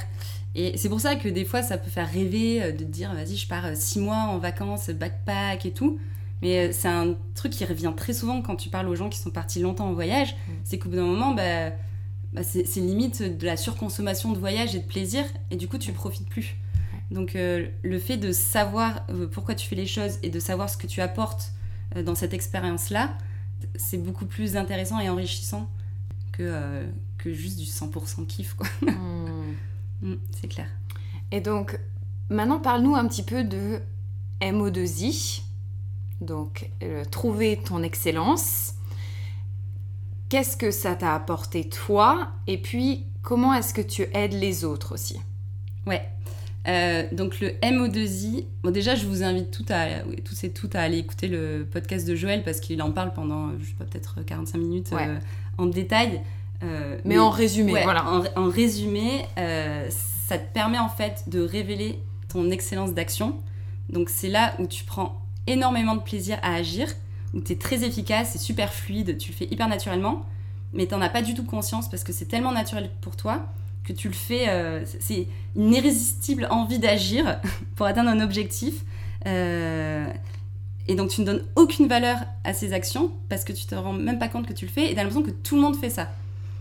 [0.55, 3.13] Et c'est pour ça que des fois ça peut faire rêver euh, de te dire
[3.15, 5.99] vas-y je pars euh, six mois en vacances, backpack et tout.
[6.43, 9.31] Mais c'est un truc qui revient très souvent quand tu parles aux gens qui sont
[9.31, 10.35] partis longtemps en voyage.
[10.35, 10.53] Mm.
[10.65, 11.71] C'est qu'au bout d'un moment, bah,
[12.35, 15.25] bah c'est limite de la surconsommation de voyage et de plaisir.
[15.51, 16.57] Et du coup, tu profites plus.
[17.15, 20.69] Donc euh, le fait de savoir euh, pourquoi tu fais les choses et de savoir
[20.69, 21.53] ce que tu apportes
[21.95, 23.17] euh, dans cette expérience-là,
[23.77, 25.71] c'est beaucoup plus intéressant et enrichissant
[26.33, 26.85] que,
[27.19, 28.55] que juste du 100% kiff.
[28.55, 28.67] Quoi.
[28.83, 29.55] Hmm.
[30.03, 30.67] Hmm, c'est clair.
[31.31, 31.79] Et donc,
[32.29, 33.81] maintenant, parle-nous un petit peu de
[34.43, 35.41] MO2I.
[36.21, 36.69] Donc,
[37.11, 38.75] trouver ton excellence.
[40.29, 42.33] Qu'est-ce que ça t'a apporté toi?
[42.47, 45.19] Et puis, comment est-ce que tu aides les autres aussi?
[45.87, 46.14] Ouais.
[46.67, 49.87] Euh, donc le MO2I, bon déjà je vous invite toutes, à,
[50.25, 53.51] tous et toutes à aller écouter le podcast de Joël parce qu'il en parle pendant,
[53.61, 55.19] je sais pas, peut-être 45 minutes euh,
[55.59, 56.23] en détail.
[56.63, 58.07] Euh, mais, en résumé, voilà.
[58.37, 61.99] En, résumé, ça te permet en fait de révéler
[62.29, 63.37] ton excellence d'action.
[63.91, 66.89] Donc c'est là où tu prends énormément de plaisir à agir,
[67.35, 70.25] où tu es très efficace, c'est super fluide, tu le fais hyper naturellement,
[70.73, 73.47] mais tu n'en as pas du tout conscience parce que c'est tellement naturel pour toi
[73.85, 77.41] que tu le fais, euh, c'est une irrésistible envie d'agir
[77.77, 78.85] pour atteindre un objectif.
[79.27, 80.07] Euh,
[80.89, 83.93] et donc tu ne donnes aucune valeur à ces actions parce que tu te rends
[83.93, 85.77] même pas compte que tu le fais et tu as l'impression que tout le monde
[85.77, 86.09] fait ça.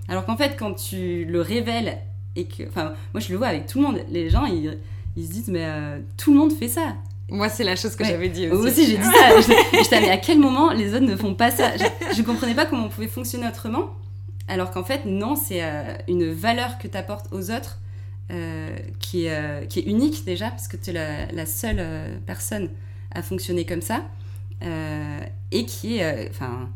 [0.07, 1.97] Alors qu'en fait, quand tu le révèles
[2.35, 2.67] et que.
[2.67, 4.77] Enfin, moi je le vois avec tout le monde, les gens ils,
[5.15, 6.95] ils se disent, mais euh, tout le monde fait ça.
[7.29, 8.61] Moi, c'est la chose que j'avais dit aussi.
[8.61, 9.41] Moi aussi, j'ai dit ça.
[9.41, 11.71] je, mais à quel moment les autres ne font pas ça?
[11.77, 13.95] Je, je comprenais pas comment on pouvait fonctionner autrement.
[14.47, 17.79] Alors qu'en fait, non, c'est euh, une valeur que tu apportes aux autres
[18.31, 22.69] euh, qui, est, euh, qui, est, unique déjà, parce que tu es la, seule personne
[23.11, 24.05] à fonctionner comme ça,
[25.51, 26.29] et qui est.
[26.29, 26.69] Enfin,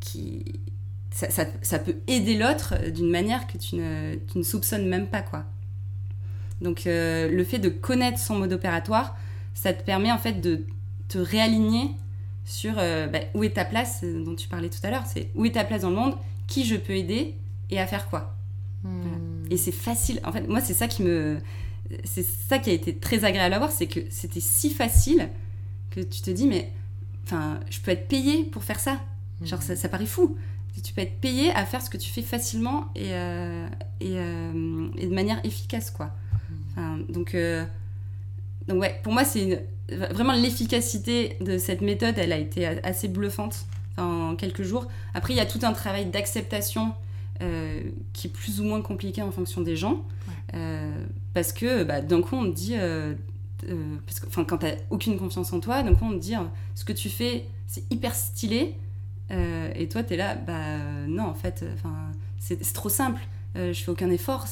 [0.00, 0.60] qui.
[1.12, 5.22] Ça, ça, peut aider l'autre d'une manière que tu ne, tu ne, soupçonnes même pas,
[5.22, 5.44] quoi.
[6.60, 9.16] Donc, le fait de connaître son mode opératoire,
[9.54, 10.64] ça te permet en fait de
[11.08, 11.90] te réaligner
[12.44, 15.52] sur bah, où est ta place, dont tu parlais tout à l'heure, c'est où est
[15.52, 16.14] ta place dans le monde
[16.50, 17.34] qui je peux aider
[17.70, 18.34] et à faire quoi.
[18.84, 19.44] Hmm.
[19.50, 20.20] Et c'est facile.
[20.24, 21.38] En fait, moi, c'est ça qui me.
[22.04, 25.28] C'est ça qui a été très agréable à voir, c'est que c'était si facile
[25.90, 26.70] que tu te dis, mais.
[27.24, 29.00] Enfin, je peux être payé pour faire ça.
[29.42, 30.36] Genre, ça, paraît fou.
[30.82, 33.66] Tu peux être payé à faire ce que tu fais facilement et, euh,
[34.02, 36.10] euh, et, de manière efficace, quoi.
[37.08, 37.64] donc, euh,
[38.66, 43.66] donc, ouais, pour moi, c'est vraiment l'efficacité de cette méthode, elle a été assez bluffante
[44.00, 44.86] en quelques jours.
[45.14, 46.94] Après, il y a tout un travail d'acceptation
[47.42, 47.80] euh,
[48.12, 50.04] qui est plus ou moins compliqué en fonction des gens.
[50.52, 50.92] Euh,
[51.32, 52.74] parce que bah, d'un coup, on te dit.
[52.76, 53.14] Euh,
[54.06, 56.34] parce que, quand tu n'as aucune confiance en toi, d'un coup, on te dit
[56.74, 58.74] ce que tu fais, c'est hyper stylé.
[59.30, 61.64] et toi, tu es là, bah non, en fait,
[62.38, 63.20] c'est trop simple.
[63.54, 64.46] je fais aucun effort.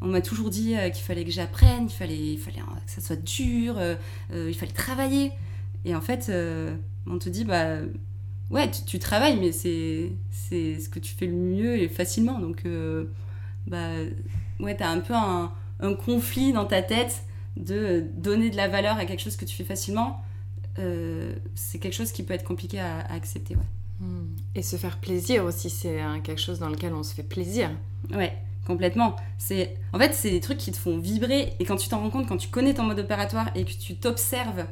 [0.00, 3.22] On m'a toujours dit qu'il fallait que j'apprenne, il fallait, il fallait que ça soit
[3.22, 3.76] dur,
[4.34, 5.32] il fallait travailler.
[5.84, 6.30] Et en fait,
[7.06, 7.78] on te dit, bah
[8.50, 12.38] ouais, tu, travailles, mais c'est ce que tu fais le mieux et facilement.
[12.38, 13.06] Donc, euh,
[13.66, 13.90] bah,
[14.60, 17.24] ouais, t'as un peu un, un, conflit dans ta tête
[17.56, 20.22] de donner de la valeur à quelque chose que tu fais facilement.
[20.78, 23.62] Euh, c'est quelque chose qui peut être compliqué à, accepter, ouais.
[24.00, 24.26] Hmm.
[24.56, 27.70] Et se faire plaisir aussi, c'est quelque chose dans lequel on se fait plaisir.
[28.12, 29.14] Ouais, complètement.
[29.38, 32.10] C'est en fait, c'est des trucs qui te font vibrer et quand tu t'en rends
[32.10, 34.66] compte, quand tu connais ton mode opératoire et que tu t'observes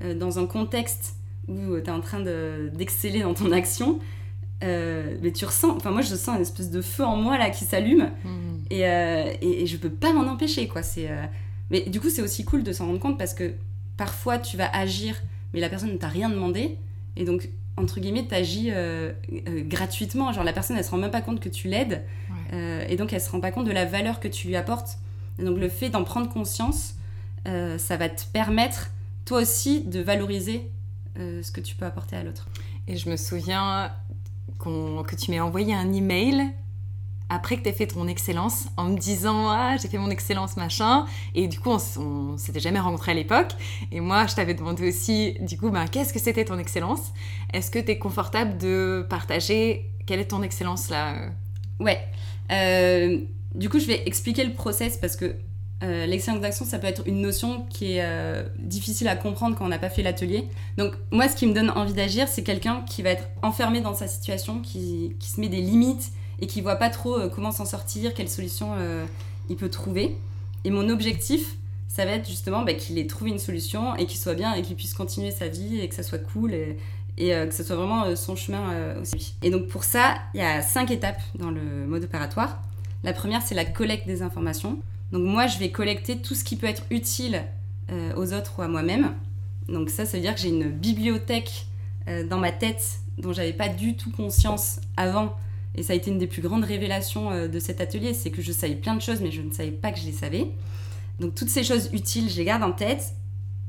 [0.00, 1.16] euh, dans un contexte
[1.48, 3.98] où tu es en train d'exceller dans ton action,
[4.64, 7.50] euh, mais tu ressens, enfin moi je sens une espèce de feu en moi là
[7.50, 8.28] qui s'allume mmh.
[8.72, 10.82] euh, et, et, je peux pas m'en empêcher quoi.
[10.82, 11.24] C'est, euh,
[11.70, 13.52] Mais du coup c'est aussi cool de s'en rendre compte parce que
[13.96, 15.14] parfois tu vas agir
[15.54, 16.76] mais la personne ne t'a rien demandé
[17.16, 18.72] et donc entre guillemets t'agis
[19.68, 20.32] gratuitement.
[20.32, 22.02] Genre la personne elle se rend même pas compte que tu l'aides
[22.52, 24.98] et donc elle se rend pas compte de la valeur que tu lui apportes.
[25.38, 26.96] Et donc le fait d'en prendre conscience,
[27.44, 28.90] ça va te permettre
[29.24, 30.68] toi aussi de valoriser
[31.18, 32.48] euh, ce que tu peux apporter à l'autre.
[32.86, 33.92] Et je me souviens
[34.58, 36.52] que tu m'as envoyé un email
[37.28, 41.06] après que tu fait ton excellence en me disant ah j'ai fait mon excellence machin
[41.34, 43.52] et du coup on, s'était jamais rencontrés à l'époque.
[43.92, 47.12] Et moi je t'avais demandé aussi du coup ben, qu'est-ce que c'était ton excellence?
[47.52, 51.30] Est-ce que tu es confortable de partager quelle est ton excellence là?
[51.80, 52.00] Ouais.
[52.50, 53.20] Euh,
[53.54, 55.36] du coup je vais expliquer le process parce que
[55.84, 59.64] euh, l'excellence d'action, ça peut être une notion qui est euh, difficile à comprendre quand
[59.64, 60.48] on n'a pas fait l'atelier.
[60.76, 63.94] Donc moi, ce qui me donne envie d'agir, c'est quelqu'un qui va être enfermé dans
[63.94, 66.10] sa situation, qui, se met des limites
[66.40, 68.72] et qui voit pas trop euh, comment s'en sortir, quelle solution
[69.48, 70.16] il peut trouver.
[70.64, 74.18] Et mon objectif, ça va être justement bah, qu'il ait trouvé une solution et qu'il
[74.18, 76.76] soit bien et qu'il puisse continuer sa vie et que ça soit cool et,
[77.18, 79.34] et que ce soit vraiment son chemin aussi.
[79.42, 82.60] Et donc pour ça, il y a cinq étapes dans le mode opératoire.
[83.04, 84.80] La première, c'est la collecte des informations.
[85.12, 87.44] Donc moi, je vais collecter tout ce qui peut être utile
[87.90, 89.14] euh, aux autres ou à moi-même.
[89.68, 91.66] Donc ça, ça veut dire que j'ai une bibliothèque
[92.08, 95.34] euh, dans ma tête dont j'avais pas du tout conscience avant.
[95.74, 98.42] Et ça a été une des plus grandes révélations euh, de cet atelier, c'est que
[98.42, 100.50] je savais plein de choses, mais je ne savais pas que je les savais.
[101.20, 103.14] Donc toutes ces choses utiles, je les garde en tête.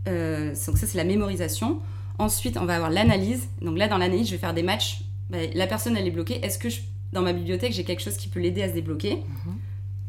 [0.06, 1.80] donc ça, c'est la mémorisation.
[2.20, 3.48] Ensuite, on va avoir l'analyse.
[3.62, 5.02] Donc là, dans l'analyse, je vais faire des matchs.
[5.30, 6.44] Bah, la personne, elle est bloquée.
[6.44, 6.68] Est-ce que
[7.14, 9.16] dans ma bibliothèque, j'ai quelque chose qui peut l'aider à se débloquer?
[9.16, 9.56] Mhm.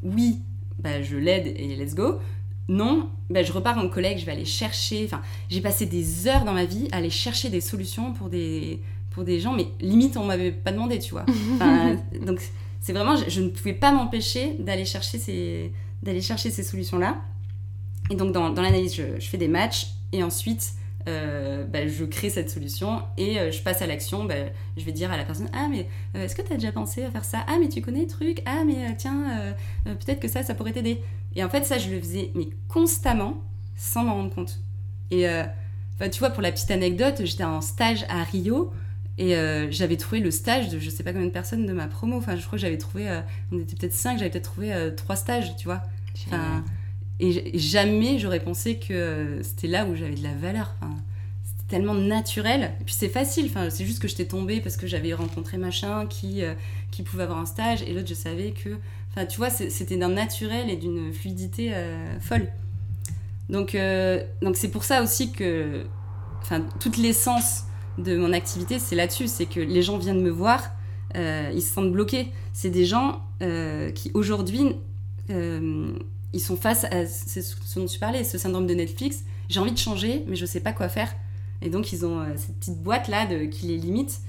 [0.02, 0.40] Oui,
[0.82, 2.18] bah, je l'aide et let's go.
[2.68, 5.04] Non, bah, je repars en collègue, je vais aller chercher.
[5.04, 8.80] Enfin, j'ai passé des heures dans ma vie à aller chercher des solutions pour des,
[9.10, 11.26] pour des gens, mais limite, on m'avait pas demandé, tu vois.
[12.26, 12.40] donc,
[12.80, 17.20] c'est vraiment, je, ne pouvais pas m'empêcher d'aller chercher ces, d'aller chercher ces solutions-là.
[18.10, 20.72] Et donc dans, l'analyse, je, fais des matchs et ensuite
[21.08, 24.24] euh, bah, je crée cette solution et euh, je passe à l'action.
[24.24, 24.34] Bah,
[24.76, 27.04] je vais dire à la personne Ah, mais euh, est-ce que tu as déjà pensé
[27.04, 27.44] à faire ça?
[27.46, 28.42] Ah, mais tu connais le truc?
[28.44, 31.00] Ah, mais tiens, peut-être que ça, ça pourrait t'aider.
[31.34, 33.42] Et en fait, ça, je le faisais mais constamment
[33.76, 34.60] sans m'en rendre compte.
[35.10, 35.26] Et
[36.10, 38.72] tu vois, pour la petite anecdote, j'étais en stage à Rio.
[39.18, 39.34] Et
[39.70, 42.16] j'avais trouvé le stage de je sais pas combien de personnes de ma promo.
[42.18, 43.20] Enfin, je crois que j'avais trouvé,
[43.52, 45.82] on était peut-être cinq, j'avais peut-être trouvé trois stages, tu vois.
[46.26, 46.64] Enfin,
[47.20, 50.74] et jamais j'aurais pensé que c'était là où j'avais de la valeur.
[50.80, 50.94] Enfin,
[51.44, 52.72] c'était tellement naturel.
[52.80, 53.46] Et puis c'est facile.
[53.46, 56.54] Enfin, c'est juste que j'étais tombée parce que j'avais rencontré machin qui, euh,
[56.90, 57.82] qui pouvait avoir un stage.
[57.82, 58.78] Et l'autre, je savais que.
[59.10, 62.48] Enfin, tu vois, c'était d'un naturel et d'une fluidité euh, folle.
[63.48, 65.84] Donc, euh, donc c'est pour ça aussi que.
[66.42, 67.64] Enfin, toute l'essence
[67.98, 69.28] de mon activité, c'est là-dessus.
[69.28, 70.70] C'est que les gens viennent me voir,
[71.14, 72.28] ils se sentent bloqués.
[72.54, 73.20] C'est des gens
[73.94, 74.76] qui aujourd'hui
[76.32, 79.24] ils sont face à ce dont tu parlais, ce syndrome de Netflix.
[79.48, 81.12] J'ai envie de changer, mais je sais pas quoi faire.
[81.62, 84.20] Et donc, ils ont euh, cette petite boîte-là qui les limite.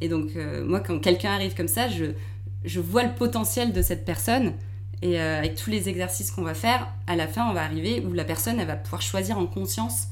[0.00, 4.04] Et donc, euh, moi, quand quelqu'un arrive comme ça, je, vois le potentiel de cette
[4.04, 4.54] personne.
[5.02, 8.04] Et euh, avec tous les exercices qu'on va faire, à la fin, on va arriver
[8.06, 10.08] où la personne, elle va pouvoir choisir en conscience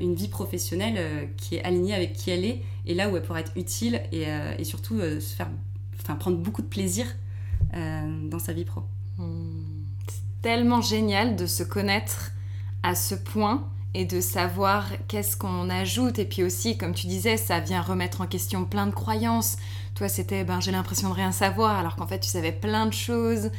[0.00, 3.40] une vie professionnelle qui est alignée avec qui elle est, et là où elle pourra
[3.40, 5.50] être utile et, surtout se faire,
[6.20, 7.06] prendre beaucoup de plaisir
[7.72, 8.82] dans sa vie pro.
[9.18, 9.51] Hmm
[10.42, 12.32] tellement génial de se connaître
[12.82, 16.18] à ce point et de savoir qu'est-ce qu'on ajoute.
[16.18, 19.56] Et puis aussi, comme tu disais, ça vient remettre en question plein de croyances.
[19.94, 22.92] Toi, c'était ben, j'ai l'impression de rien savoir, alors qu'en fait, tu savais plein de
[22.92, 23.50] choses.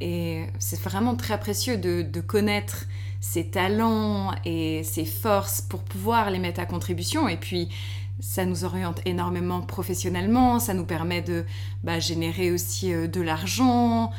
[0.00, 2.84] Et c'est vraiment très précieux de, de, connaître
[3.20, 7.28] ses talents et ses forces pour pouvoir les mettre à contribution.
[7.28, 7.70] Et puis,
[8.20, 11.44] ça nous oriente énormément professionnellement, ça nous permet de
[11.84, 14.10] bah, générer aussi euh, de l'argent,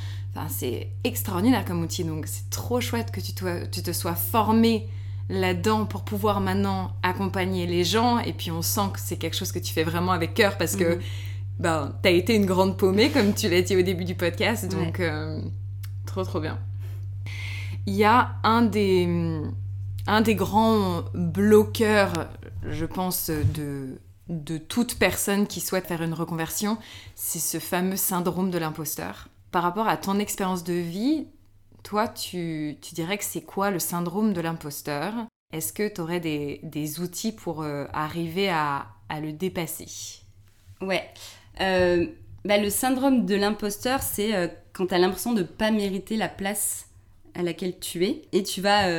[0.49, 4.87] c'est extraordinaire comme outil, donc c'est trop chouette que tu te, sois formé
[5.29, 8.19] là-dedans pour pouvoir maintenant accompagner les gens.
[8.19, 10.75] Et puis on sent que c'est quelque chose que tu fais vraiment avec cœur parce
[10.75, 11.01] que mhm.
[11.59, 14.69] ben, tu as été une grande paumée, comme tu l'as dit au début du podcast.
[14.69, 15.41] Donc, euh,
[16.05, 16.59] trop, trop bien.
[17.85, 19.41] Il y a un des,
[20.07, 22.27] un des grands bloqueurs,
[22.69, 26.77] je pense, de, de toute personne qui souhaite faire une reconversion,
[27.15, 31.27] c'est ce fameux syndrome de l'imposteur par rapport à ton expérience de vie,
[31.83, 35.13] toi, tu, dirais que c'est quoi le syndrome de l'imposteur?
[35.53, 38.87] Est-ce que tu aurais des, outils pour euh, arriver à,
[39.21, 39.87] le dépasser?
[40.81, 41.09] Ouais.
[41.61, 42.07] Euh,
[42.43, 46.17] bah, le syndrome de l'imposteur, c'est euh, quand tu as l'impression de ne pas mériter
[46.17, 46.89] la place
[47.35, 48.89] à laquelle tu es et tu vas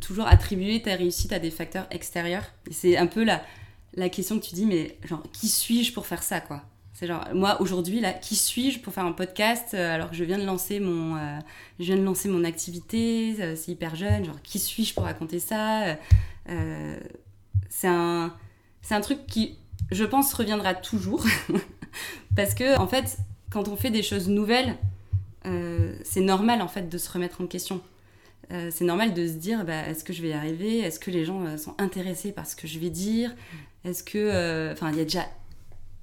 [0.00, 2.44] toujours attribuer ta réussite à des facteurs extérieurs.
[2.70, 3.42] C'est un peu la,
[3.94, 6.62] la question que tu dis, mais genre, qui suis-je pour faire ça, quoi?
[6.98, 10.24] C'est genre, moi aujourd'hui, là, qui suis-je pour faire un podcast euh, alors que je
[10.24, 11.38] viens de lancer mon, euh,
[11.78, 15.38] je viens de lancer mon activité, euh, c'est hyper jeune, genre, qui suis-je pour raconter
[15.38, 15.98] ça
[17.68, 18.32] C'est un,
[18.90, 19.58] un truc qui,
[19.90, 21.22] je pense, reviendra toujours.
[22.34, 23.18] Parce que, en fait,
[23.50, 24.74] quand on fait des choses nouvelles,
[26.02, 27.82] c'est normal, en fait, de se remettre en question.
[28.48, 30.78] c'est normal de se dire, bah, est-ce que je vais y arriver?
[30.78, 33.34] Est-ce que les gens sont intéressés par ce que je vais dire?
[33.84, 34.72] Est-ce que...
[34.72, 35.26] Enfin, il y a déjà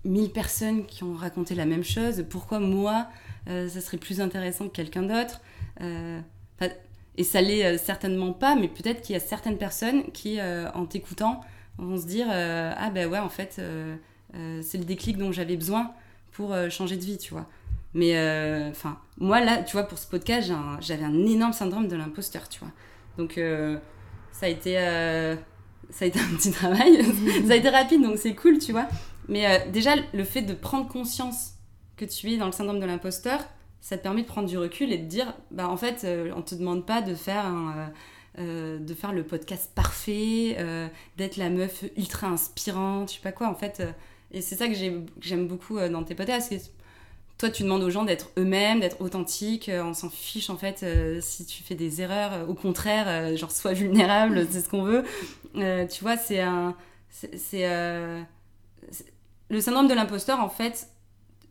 [0.06, 3.08] mille personnes qui ont raconté la même chose, pourquoi moi,
[3.50, 5.42] euh, ça serait plus intéressant que quelqu'un d'autre
[5.82, 6.20] euh,
[7.18, 10.86] Et ça l'est euh, certainement pas, mais peut-être qu'il y a certaines personnes qui, en
[10.86, 11.42] t'écoutant,
[11.78, 13.62] vont se dire Ah ben ouais, en fait,
[14.62, 15.92] c'est le déclic dont j'avais besoin
[16.32, 17.48] pour changer de vie, tu vois.
[17.94, 18.14] Mais
[18.70, 22.60] enfin, moi là, tu vois, pour ce podcast, j'avais un, énorme syndrome de l'imposteur, tu
[22.60, 22.72] vois.
[23.18, 23.40] Donc
[24.32, 24.76] ça a été
[25.90, 27.04] ça a été un petit travail.
[27.48, 28.88] ça a été rapide, donc c'est cool, tu vois.
[29.28, 31.54] Mais euh, déjà, le fait de prendre conscience
[31.98, 33.40] que tu es dans le syndrome de l'imposteur,
[33.82, 36.42] ça te permet de prendre du recul et de dire, bah en fait, euh, on
[36.42, 37.46] te demande pas de faire
[38.40, 40.58] euh, de faire le podcast parfait,
[41.18, 43.48] d'être la meuf ultra inspirante, je sais pas quoi.
[43.48, 43.84] En fait,
[44.32, 46.72] et c'est ça que j'aime beaucoup dans tes podcasts.
[47.38, 49.70] Toi, tu demandes aux gens d'être eux-mêmes, d'être authentiques.
[49.72, 50.84] on s'en fiche en fait
[51.22, 52.50] si tu fais des erreurs.
[52.50, 55.04] Au contraire, genre sois vulnérable, c'est ce qu'on veut.
[55.54, 56.76] tu vois, c'est un,
[57.12, 57.66] c'est
[59.54, 60.90] le syndrome de l'imposteur, en fait,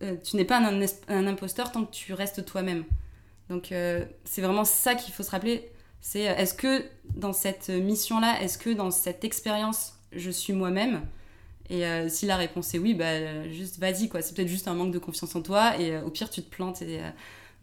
[0.03, 2.85] euh, tu n'es pas un, imposteur tant que tu restes toi-même.
[3.49, 5.71] Donc euh, c'est vraiment ça qu'il faut se rappeler.
[6.01, 6.85] C'est euh, est-ce que
[7.15, 11.03] dans cette mission-là, est-ce que dans cette expérience, je suis moi-même?
[11.71, 14.21] Et si la réponse est oui, bah juste vas-y quoi.
[14.21, 16.83] C'est peut-être juste un manque de confiance en toi et au pire tu te plantes
[16.83, 17.01] et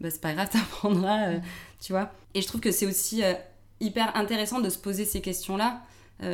[0.00, 1.42] bah, c'est pas grave, t'apprendras, mm.
[1.80, 2.10] tu vois.
[2.34, 3.22] Et je trouve que c'est aussi
[3.78, 5.82] hyper intéressant de se poser ces questions-là.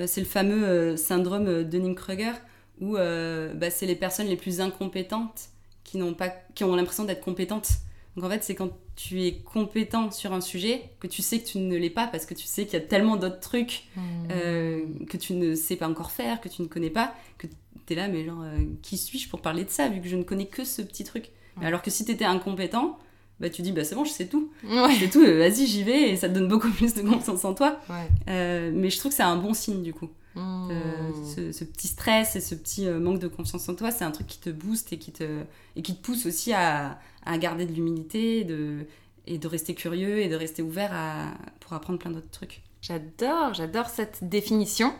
[0.06, 2.32] c'est le fameux syndrome Dunning-Kruger
[2.80, 5.48] où euh, bah, c'est les personnes les plus incompétentes
[5.84, 7.68] qui, n'ont pas, qui ont l'impression d'être compétentes.
[8.16, 11.46] Donc en fait, c'est quand tu es compétent sur un sujet que tu sais que
[11.46, 14.00] tu ne l'es pas parce que tu sais qu'il y a tellement d'autres trucs Hmm.
[14.30, 17.92] euh, que tu ne sais pas encore faire, que tu ne connais pas, que tu
[17.92, 20.22] es là, mais genre, euh, qui suis-je pour parler de ça vu que je ne
[20.22, 21.30] connais que ce petit truc?
[21.58, 21.66] Mais.
[21.66, 22.98] Alors que si tu étais incompétent,
[23.38, 24.50] bah tu dis, bah c'est bon, je sais tout.
[24.64, 24.94] Ouais.
[24.94, 27.52] Je sais tout, vas-y, j'y vais et ça te donne beaucoup plus de confiance en
[27.54, 27.78] toi.
[27.90, 28.08] Ouais.
[28.28, 30.08] Euh, mais je trouve que c'est un bon signe du coup.
[30.36, 34.04] Euh, ce, ce petit stress et ce petit euh, manque de confiance en toi, c'est
[34.04, 35.44] un truc qui te booste et qui te,
[35.76, 38.86] et qui te pousse aussi à, à garder de l'humilité de,
[39.26, 42.62] et de rester curieux et de rester ouvert à, pour apprendre plein d'autres trucs.
[42.82, 44.92] J'adore, j'adore cette définition.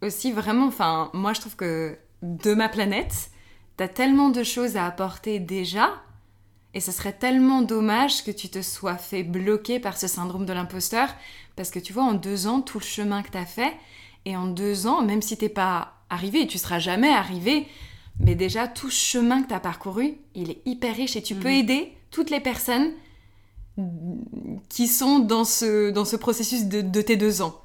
[0.00, 3.30] Aussi, vraiment, enfin, moi je trouve que de ma planète,
[3.76, 5.90] t'as tellement de choses à apporter déjà,
[6.74, 10.52] et ce serait tellement dommage que tu te sois fait bloquer par ce syndrome de
[10.52, 11.08] l'imposteur,
[11.56, 13.72] parce que tu vois, en deux ans, tout le chemin que t'as fait,
[14.24, 17.66] et en deux ans, même si t'es pas arrivé, tu seras jamais arrivé,
[18.20, 21.54] mais déjà tout chemin que t'as parcouru, il est hyper riche, et tu peux Mhm.
[21.54, 22.92] aider toutes les personnes
[24.68, 27.58] qui sont dans ce, dans ce processus de, de tes deux ans.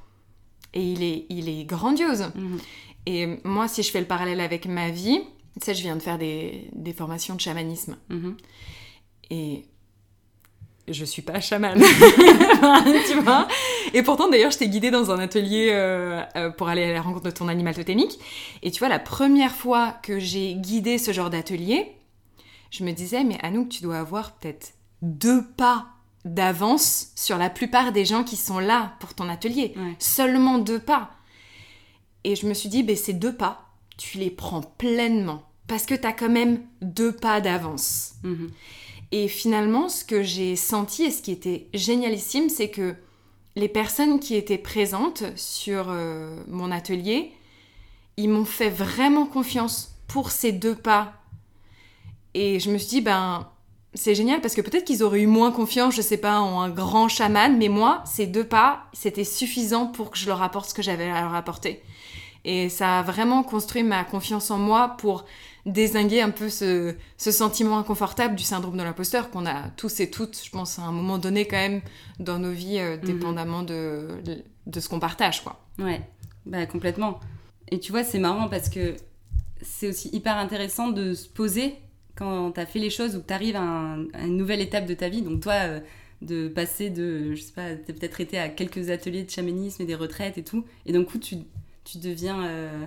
[0.73, 2.31] Et il est, il est grandiose.
[3.05, 5.19] Et moi, si je fais le parallèle avec ma vie,
[5.59, 7.97] tu sais, je viens de faire des, des formations de chamanisme.
[8.09, 8.37] Mhm.
[9.31, 9.65] Et
[10.87, 11.81] je suis pas chamane,
[13.07, 13.47] tu vois?
[13.93, 17.01] Et pourtant, d'ailleurs, je t'ai guidée dans un atelier euh, euh, pour aller à la
[17.01, 18.19] rencontre de ton animal totémique.
[18.63, 21.93] Et tu vois, la première fois que j'ai guidé ce genre d'atelier,
[22.71, 25.87] je me disais, mais Anouk, tu dois avoir peut-être deux pas
[26.25, 29.73] d'avance sur la plupart des gens qui sont là pour ton atelier.
[29.77, 29.95] Ouais.
[29.99, 31.11] Seulement deux pas.
[32.23, 35.43] Et je me suis dit, ben, ces deux pas, tu les prends pleinement.
[35.67, 38.13] Parce que tu as quand même deux pas d'avance.
[38.23, 38.49] Mhm.
[39.11, 42.95] Et finalement, ce que j'ai senti et ce qui était génialissime, c'est que
[43.57, 47.31] les personnes qui étaient présentes sur euh, mon atelier,
[48.15, 51.13] ils m'ont fait vraiment confiance pour ces deux pas.
[52.35, 53.49] Et je me suis dit, ben,
[53.95, 56.69] c'est génial parce que peut-être qu'ils auraient eu moins confiance, je sais pas, en un
[56.69, 60.75] grand chaman, mais moi, ces deux pas, c'était suffisant pour que je leur apporte ce
[60.75, 61.81] que j'avais à leur apporter.
[62.45, 65.25] Et ça a vraiment construit ma confiance en moi pour
[65.67, 70.09] désinguer un peu ce, ce sentiment inconfortable du syndrome de l'imposteur qu'on a tous et
[70.09, 71.81] toutes, je pense, à un moment donné quand même
[72.19, 74.07] dans nos vies, euh, dépendamment de,
[74.65, 75.61] de ce qu'on partage, quoi.
[75.77, 76.01] Ouais,
[76.45, 77.19] bah complètement.
[77.69, 78.95] Et tu vois, c'est marrant parce que
[79.61, 81.75] c'est aussi hyper intéressant de se poser
[82.15, 84.93] quand t'as fait les choses ou que t'arrives à, un- à une nouvelle étape de
[84.93, 85.21] ta vie.
[85.21, 85.79] Donc toi, euh,
[86.21, 89.85] de passer de, je sais pas, t'as peut-être été à quelques ateliers de chamanisme et
[89.85, 90.65] des retraites et tout.
[90.85, 91.35] Et d'un coup, tu,
[91.83, 92.85] tu deviens, euh,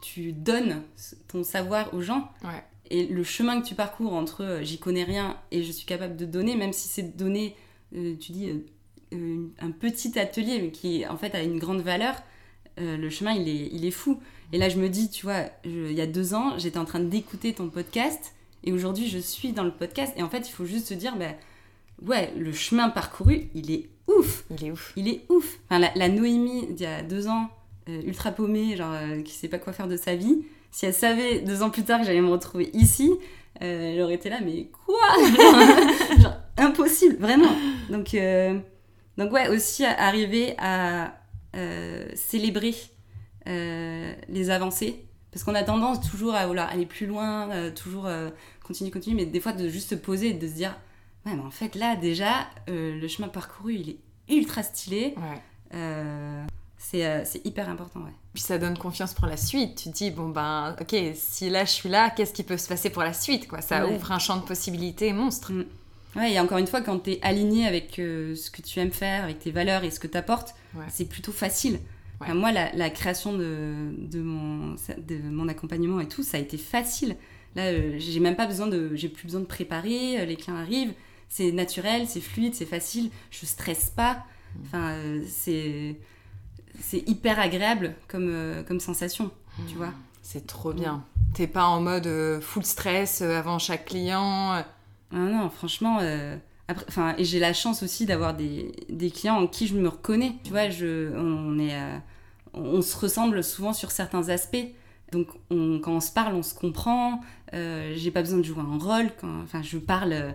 [0.00, 0.82] tu donnes
[1.28, 2.30] ton savoir aux gens.
[2.44, 2.62] Ouais.
[2.90, 6.16] Et le chemin que tu parcours entre euh, j'y connais rien et je suis capable
[6.16, 7.54] de donner, même si c'est donner,
[7.94, 8.50] euh, tu dis,
[9.12, 12.14] euh, un petit atelier, mais qui en fait a une grande valeur,
[12.80, 14.20] euh, le chemin il est, il est fou.
[14.52, 16.86] Et là je me dis, tu vois, je- il y a deux ans, j'étais en
[16.86, 18.32] train d'écouter ton podcast
[18.64, 20.14] et aujourd'hui je suis dans le podcast.
[20.16, 21.32] Et en fait, il faut juste se dire, bah,
[22.06, 24.44] ouais, le chemin parcouru, il est ouf.
[24.50, 24.92] Il est ouf.
[24.96, 25.58] Il est ouf.
[25.66, 27.50] Enfin, la, la Noémie d'il y a deux ans,
[28.04, 31.40] ultra paumée, genre euh, qui sait pas quoi faire de sa vie, si elle savait
[31.40, 33.12] deux ans plus tard que j'allais me retrouver ici,
[33.62, 34.98] euh, elle aurait été là, mais quoi
[36.18, 37.50] Genre, impossible, vraiment.
[37.90, 38.58] Donc, euh,
[39.16, 41.14] donc ouais, aussi arriver à
[41.56, 42.74] euh, célébrer
[43.48, 45.04] euh, les avancées.
[45.30, 48.30] Parce qu'on a tendance toujours à vouloir aller plus loin, euh, toujours euh,
[48.64, 50.76] continuer, continuer, mais des fois de juste se poser et de se dire,
[51.26, 53.98] ouais, mais en fait là déjà, euh, le chemin parcouru il est
[54.34, 55.14] ultra stylé.
[55.16, 55.76] Ouais.
[56.94, 58.12] Euh, c'est euh, hyper important, ouais.
[58.34, 59.76] Puis ça donne confiance pour la suite.
[59.82, 62.68] Tu te dis, bon ben, ok, si là je suis là, qu'est-ce qui peut se
[62.68, 63.60] passer pour la suite, quoi?
[63.60, 63.94] Ça Ouais.
[63.94, 65.52] ouvre un champ de possibilités monstre.
[66.16, 68.92] Ouais, et encore une fois, quand tu es aligné avec euh, ce que tu aimes
[68.92, 70.84] faire, avec tes valeurs et ce que tu apportes, Ouais.
[70.88, 71.80] c'est plutôt facile.
[72.20, 76.40] Enfin, moi, la, la création de, de, mon, de mon accompagnement et tout, ça a
[76.40, 77.16] été facile.
[77.54, 80.20] Là, euh, j'ai même pas besoin de, j'ai plus besoin de préparer.
[80.20, 80.94] euh, les clients arrivent,
[81.28, 83.10] c'est naturel, c'est fluide, c'est facile.
[83.30, 84.24] Je stresse pas.
[84.64, 85.96] Enfin, euh, c'est
[86.80, 89.30] c'est hyper agréable comme euh, comme sensation,
[89.68, 89.92] tu vois.
[90.22, 91.04] C'est trop bien.
[91.34, 94.54] T'es pas en mode euh, full stress euh, avant chaque client.
[94.54, 94.62] euh.
[95.12, 96.00] Ah non, franchement,
[96.68, 100.34] après, et j'ai la chance aussi d'avoir des, des clients en qui je me reconnais.
[100.44, 101.74] Tu vois, je, on est,
[102.52, 104.66] on se ressemble souvent sur certains aspects.
[105.12, 107.22] Donc, on- quand on se parle, on se comprend.
[107.54, 109.10] Euh, j'ai pas besoin de jouer un rôle.
[109.18, 110.34] Quand, enfin, je parle.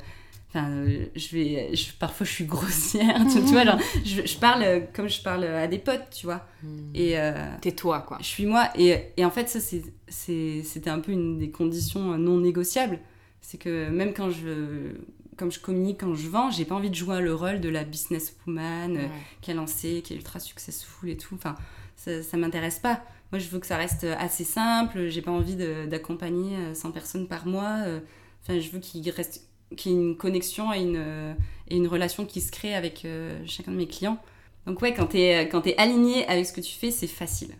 [0.55, 4.25] Euh, Enfin, euh, je vais, je- parfois je suis grossière, tu, tu vois, genre, je,
[4.25, 6.45] je parle euh, comme je parle à des potes, tu vois.
[6.93, 8.17] Et, euh, T'es toi, quoi.
[8.21, 8.69] je suis moi.
[8.77, 12.99] Et, et en fait, ça, c'était un peu une des conditions non négociables.
[13.41, 14.91] C'est que même quand je,
[15.37, 17.83] comme je communique, quand je vends, j'ai pas envie de jouer le rôle de la
[17.83, 19.09] businesswoman euh, Ouais.
[19.41, 21.35] qui a lancé, qui est ultra successful et tout.
[21.35, 21.55] Enfin,
[21.95, 23.01] ça, ça m'intéresse pas.
[23.31, 25.09] Moi, je veux que ça reste assez simple.
[25.09, 25.55] J'ai pas envie
[25.87, 27.79] d'accompagner euh, 100 personnes par mois.
[27.85, 27.99] euh.
[28.43, 31.35] Enfin, je veux qu'il reste qu'il y ait une connexion et une,
[31.69, 33.05] et une relation qui se crée avec
[33.45, 34.17] chacun de mes clients.
[34.65, 37.51] Donc ouais, quand tu es, quand es aligné avec ce que tu fais, c'est facile.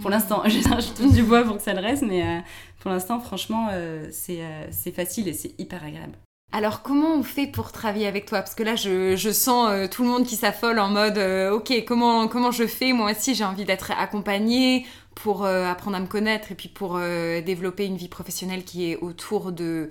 [0.00, 0.12] Pour hmm.
[0.12, 2.42] l'instant, je, je, touche du bois pour que ça le reste, mais
[2.80, 3.68] pour l'instant, franchement,
[4.10, 6.16] c'est facile et c'est hyper agréable.
[6.54, 8.40] Alors comment on fait pour travailler avec toi?
[8.40, 11.72] Parce que là, je, sens euh, tout le monde qui s'affole en mode euh, Ok,
[11.86, 12.92] comment, comment je fais?
[12.92, 16.98] Moi aussi, j'ai envie d'être accompagnée pour euh, apprendre à me connaître et puis pour
[16.98, 19.88] développer une vie professionnelle qui est autour de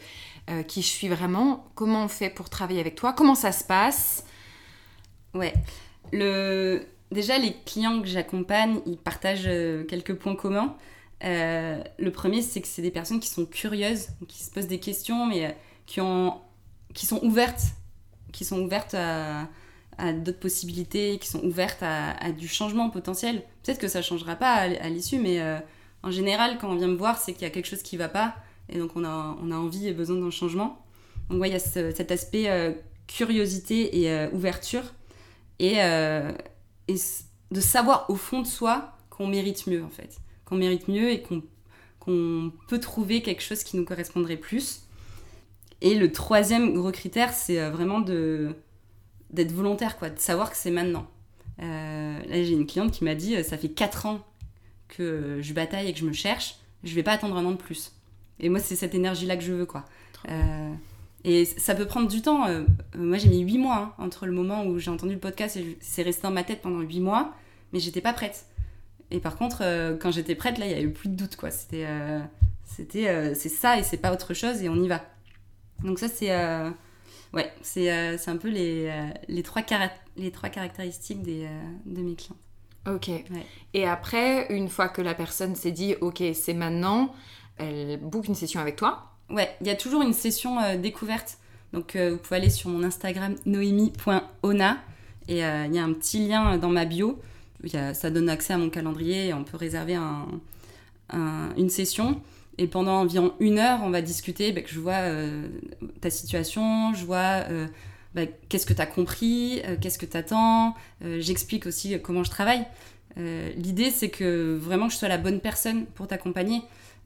[0.68, 1.66] qui je suis vraiment.
[1.76, 3.14] Comment on fait pour travailler avec toi?
[3.14, 4.26] Comment ça se passe?
[5.34, 5.54] Ouais.
[6.12, 6.86] Le...
[7.12, 9.50] Déjà, les clients que j'accompagne, ils partagent
[9.88, 10.76] quelques points communs.
[11.22, 15.26] le premier, c'est que c'est des personnes qui sont curieuses, qui se posent des questions,
[15.26, 16.40] mais qui ont
[16.94, 17.62] qui sont ouvertes,
[18.32, 19.48] qui sont ouvertes à,
[20.14, 23.44] d'autres possibilités, qui sont ouvertes à, du changement potentiel.
[23.64, 25.60] Peut-être que ça changera pas à, l'issue, mais euh,
[26.04, 28.10] en général, quand on vient me voir, c'est qu'il y a quelque chose qui va
[28.10, 28.36] pas,
[28.70, 30.86] et donc on a, on a envie et besoin d'un changement.
[31.30, 32.72] Donc ouais, il y a cet aspect euh,
[33.08, 34.84] curiosité et euh, ouverture,
[35.60, 35.76] et,
[36.88, 36.96] et,
[37.52, 40.18] de savoir au fond de soi qu'on mérite mieux, en fait.
[40.46, 41.44] Qu'on mérite mieux et qu'on
[42.02, 44.82] qu'on peut trouver quelque chose qui nous correspondrait plus.
[45.82, 50.72] Et le troisième gros critère, c'est euh, vraiment d'être volontaire, quoi, de savoir que c'est
[50.72, 51.08] maintenant.
[51.62, 54.26] Euh, là, j'ai une cliente qui m'a dit, euh, ça fait 4 ans
[54.88, 57.58] que je bataille et que je me cherche, je vais pas attendre un an de
[57.58, 57.94] plus.
[58.42, 59.86] Et moi, c'est cette énergie-là que je veux, quoi.
[61.24, 62.48] et ça peut prendre du temps.
[62.96, 65.78] moi, j'ai mis 8 mois hein, entre le moment où j'ai entendu le podcast et
[65.80, 67.34] c'est resté dans ma tête pendant 8 mois,
[67.72, 68.46] mais j'étais pas prête.
[69.12, 69.60] Et par contre,
[70.00, 71.52] quand j'étais prête, là, il y avait plus de doute, quoi.
[71.52, 71.88] C'était,
[72.66, 75.02] c'était, c'est ça et c'est pas autre chose et on y va.
[75.84, 76.70] Donc ça, c'est euh,
[77.34, 79.64] ouais, c'est euh, un peu les, euh, les, trois
[80.18, 81.48] les trois caractéristiques des,
[81.86, 82.38] de mes clients.
[82.88, 83.10] Ok.
[83.74, 87.14] Et après, une fois que la personne s'est dit, ok, c'est maintenant,
[87.62, 91.38] elle book une session avec toi Ouais, il y a toujours une session découverte.
[91.72, 94.78] Donc vous pouvez aller sur mon Instagram noemi.ona
[95.30, 97.18] et il y a un petit lien dans ma bio.
[97.94, 100.28] Ça donne accès à mon calendrier et on peut réserver un,
[101.56, 102.22] une session.
[102.58, 105.48] Et pendant environ une heure, on va discuter, bah, que je vois euh,
[106.02, 107.66] ta situation, je vois euh,
[108.14, 112.30] bah, qu'est-ce que tu as compris, euh, qu'est-ce que tu attends, j'explique aussi comment je
[112.30, 112.66] travaille.
[113.18, 116.62] L'idée, c'est que vraiment je sois la bonne personne pour t'accompagner.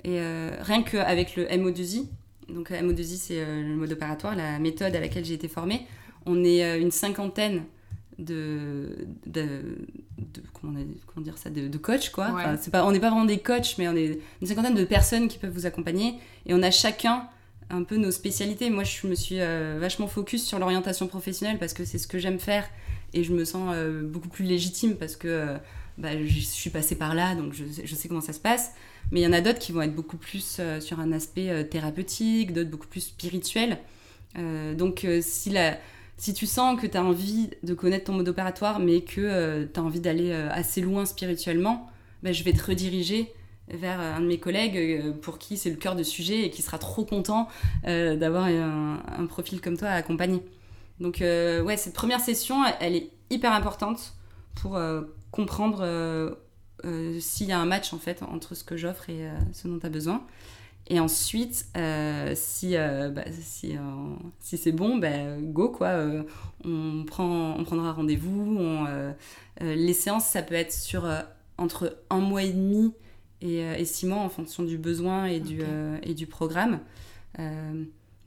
[0.08, 0.20] Et
[0.62, 2.06] rien qu'avec le MO2I,
[2.48, 5.88] donc MO2I, c'est le mode opératoire, la méthode à laquelle j'ai été formée,
[6.28, 7.64] on est une cinquantaine
[8.20, 9.60] de, de,
[10.54, 10.80] comment,
[11.18, 12.34] dire ça de, coach quoi.
[12.62, 15.28] C'est pas on n'est pas vraiment des coachs mais on est une cinquantaine de personnes
[15.28, 16.16] qui peuvent vous accompagner.
[16.46, 17.28] Et on a chacun
[17.70, 18.70] un peu nos spécialités.
[18.70, 22.20] Moi je me suis euh, vachement focus sur l'orientation professionnelle parce que c'est ce que
[22.20, 22.70] j'aime faire.
[23.14, 25.58] Et je me sens euh, beaucoup plus légitime parce que euh,
[25.98, 28.74] bah, je suis passée par là donc je, je, sais comment ça se passe
[29.12, 32.54] mais il y en a d'autres qui vont être beaucoup plus sur un aspect thérapeutique
[32.54, 33.78] d'autres beaucoup plus spirituel
[34.78, 35.78] donc si la
[36.18, 39.66] si tu sens que tu as envie de connaître ton mode opératoire, mais que euh,
[39.72, 41.90] tu as envie d'aller euh, assez loin spirituellement,
[42.24, 43.34] ben, je vais te rediriger
[43.68, 46.62] vers un de mes collègues euh, pour qui c'est le cœur de sujet et qui
[46.62, 47.48] sera trop content
[47.84, 50.42] d'avoir un, profil comme toi à accompagner.
[51.00, 54.14] Donc ouais, cette première session, elle est hyper importante
[54.56, 54.80] pour
[55.32, 56.38] comprendre
[57.20, 59.86] s'il y a un match en fait entre ce que j'offre et ce dont tu
[59.86, 60.26] as besoin.
[60.88, 63.82] Et ensuite, euh, si, euh, bah, si, euh,
[64.40, 66.00] si c'est bon, bah, go quoi.
[66.64, 68.60] on, prend, on prendra rendez-vous.
[69.62, 71.10] les séances, ça peut être sur
[71.58, 72.94] entre un mois et demi
[73.42, 75.62] et, et, six mois en fonction du besoin et, du,
[76.04, 76.80] et du programme.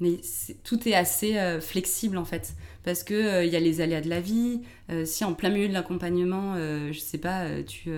[0.00, 0.20] mais
[0.64, 2.54] tout est assez flexible en fait.
[2.82, 4.62] Parce qu'il il y a les aléas de la vie.
[5.04, 7.92] si en plein milieu de l'accompagnement, je sais pas, tu,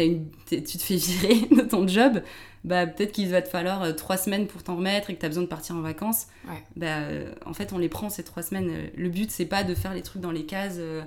[0.00, 2.22] as une, tu te fais virer de ton job
[2.64, 5.26] bah, peut-être qu'il va te falloir euh, trois semaines pour t'en remettre et que tu
[5.26, 6.28] as besoin de partir en vacances.
[6.76, 8.90] Bah, euh, en fait, on les prend ces trois semaines.
[8.96, 11.02] Le but, c'est pas de faire les trucs dans les cases, euh,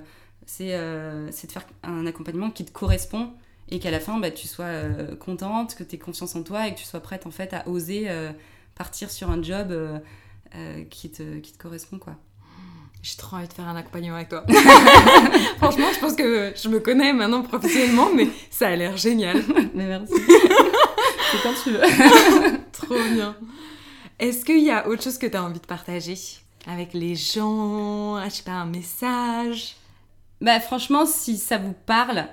[0.46, 3.32] c'est de faire un accompagnement qui te correspond
[3.70, 4.82] et qu'à la fin, bah, tu sois
[5.18, 7.66] contente, que tu aies confiance en toi et que tu sois prête en fait à
[7.68, 8.08] oser
[8.76, 9.74] partir sur un job
[10.88, 11.98] qui, te, qui te correspond.
[11.98, 12.16] quoi.
[13.08, 14.44] J'ai trop envie de faire un accompagnement avec toi.
[15.58, 19.44] Franchement, je pense que je me connais maintenant professionnellement, mais ça a l'air génial.
[19.74, 20.12] mais merci.
[21.30, 21.82] C'est quand tu veux.
[22.72, 23.36] Trop bien.
[24.18, 26.16] Est-ce qu'il y a autre chose que tu as envie de partager
[26.66, 29.76] avec les gens Je sais pas, un message?
[30.40, 32.26] Bah franchement, si ça vous parle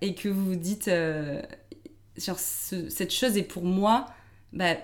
[0.00, 1.42] et que vous vous dites euh,
[2.16, 4.06] genre cette chose est pour moi,
[4.54, 4.76] bah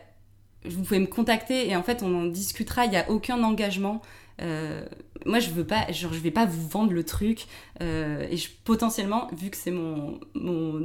[0.66, 2.84] vous pouvez me contacter et en fait on en discutera.
[2.84, 4.02] Il n'y a aucun engagement.
[4.40, 4.84] Euh,
[5.26, 7.46] moi je veux pas genre je vais pas vous vendre le truc
[7.82, 10.18] euh, et potentiellement vu que c'est mon,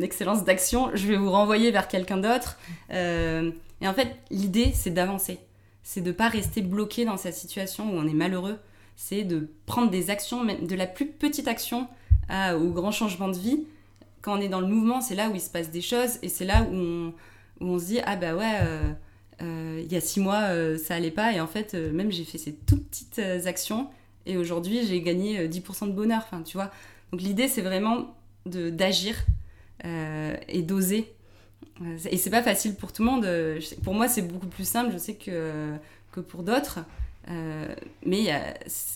[0.02, 2.58] excellence d'action je vais vous renvoyer vers quelqu'un d'autre
[2.92, 5.40] euh, et en fait l'idée c'est d'avancer
[5.84, 8.58] c'est de pas rester bloqué dans cette situation où on est malheureux.
[8.98, 11.88] C'est de prendre des actions, de la plus petite action
[12.32, 13.68] au grand changement de vie.
[14.24, 16.30] Quand on est dans le mouvement, c'est là où il se passe des choses et
[16.30, 17.14] c'est là où
[17.62, 18.62] on, se dit ah bah ouais,
[19.42, 22.54] il y a six mois ça allait pas et en fait même j'ai fait ces
[22.54, 23.90] toutes petites actions
[24.26, 26.22] et aujourd'hui j'ai gagné 10% de bonheur.
[26.26, 26.72] Enfin tu vois.
[27.12, 28.16] Donc l'idée c'est vraiment
[28.46, 29.16] d'agir
[29.84, 31.16] et d'oser
[32.10, 33.28] et c'est pas facile pour tout le monde.
[33.84, 35.74] Pour moi, c'est beaucoup plus simple, je sais que,
[36.12, 36.80] que pour d'autres.
[37.30, 37.68] Euh,
[38.06, 38.28] mais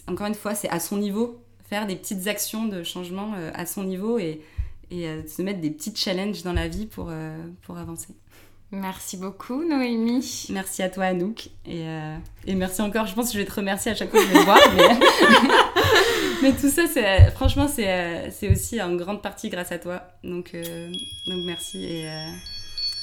[0.07, 1.41] encore une fois, c'est à son niveau.
[1.69, 4.41] Faire des petites actions de changement euh, à son niveau et,
[4.89, 7.11] et euh, se mettre des petits challenges dans la vie pour,
[7.61, 8.09] pour avancer.
[8.71, 10.45] Merci beaucoup, Noémie.
[10.49, 11.49] Merci à toi, Anouk.
[11.65, 11.85] Et,
[12.45, 13.07] et, merci encore.
[13.07, 14.59] Je pense que je vais te remercier à chaque fois que je vais te voir.
[16.43, 16.83] Mais, tout ça,
[17.31, 20.03] franchement, c'est aussi en grande partie grâce à toi.
[20.23, 21.83] Donc, donc merci.
[21.83, 22.09] Et,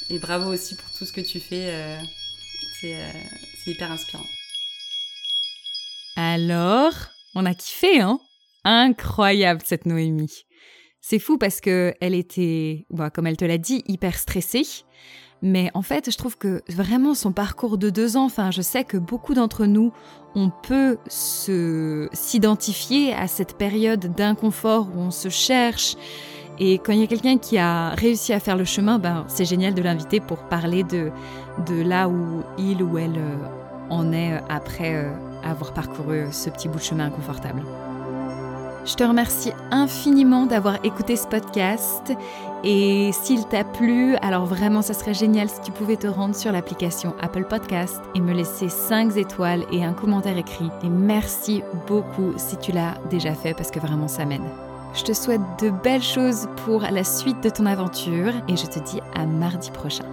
[0.08, 1.68] et bravo aussi pour tout ce que tu fais.
[1.74, 1.96] Euh,
[2.84, 3.10] euh,
[3.64, 4.26] c'est hyper inspirant.
[6.16, 6.92] Alors,
[7.34, 8.20] on a kiffé, hein?
[8.64, 10.44] Incroyable cette Noémie.
[11.00, 14.66] C'est fou parce que elle était, bah, comme elle te l'a dit, hyper stressée.
[15.42, 18.84] Mais en fait, je trouve que vraiment son parcours de deux ans, enfin, je sais
[18.84, 19.92] que beaucoup d'entre nous,
[20.34, 25.96] on peut se s'identifier à cette période d'inconfort où on se cherche,
[26.58, 29.44] et quand il y a quelqu'un qui a réussi à faire le chemin, ben, c'est
[29.44, 31.10] génial de l'inviter pour parler de,
[31.66, 33.36] de là où il ou elle euh,
[33.90, 35.12] en est euh, après euh,
[35.44, 37.62] avoir parcouru ce petit bout de chemin inconfortable.
[38.86, 42.12] Je te remercie infiniment d'avoir écouté ce podcast
[42.62, 46.52] et s'il t'a plu, alors vraiment ça serait génial si tu pouvais te rendre sur
[46.52, 50.70] l'application Apple Podcast et me laisser 5 étoiles et un commentaire écrit.
[50.84, 54.40] Et merci beaucoup si tu l'as déjà fait parce que vraiment ça m'aide.
[54.94, 58.78] Je te souhaite de belles choses pour la suite de ton aventure et je te
[58.78, 60.06] dis à mardi prochain.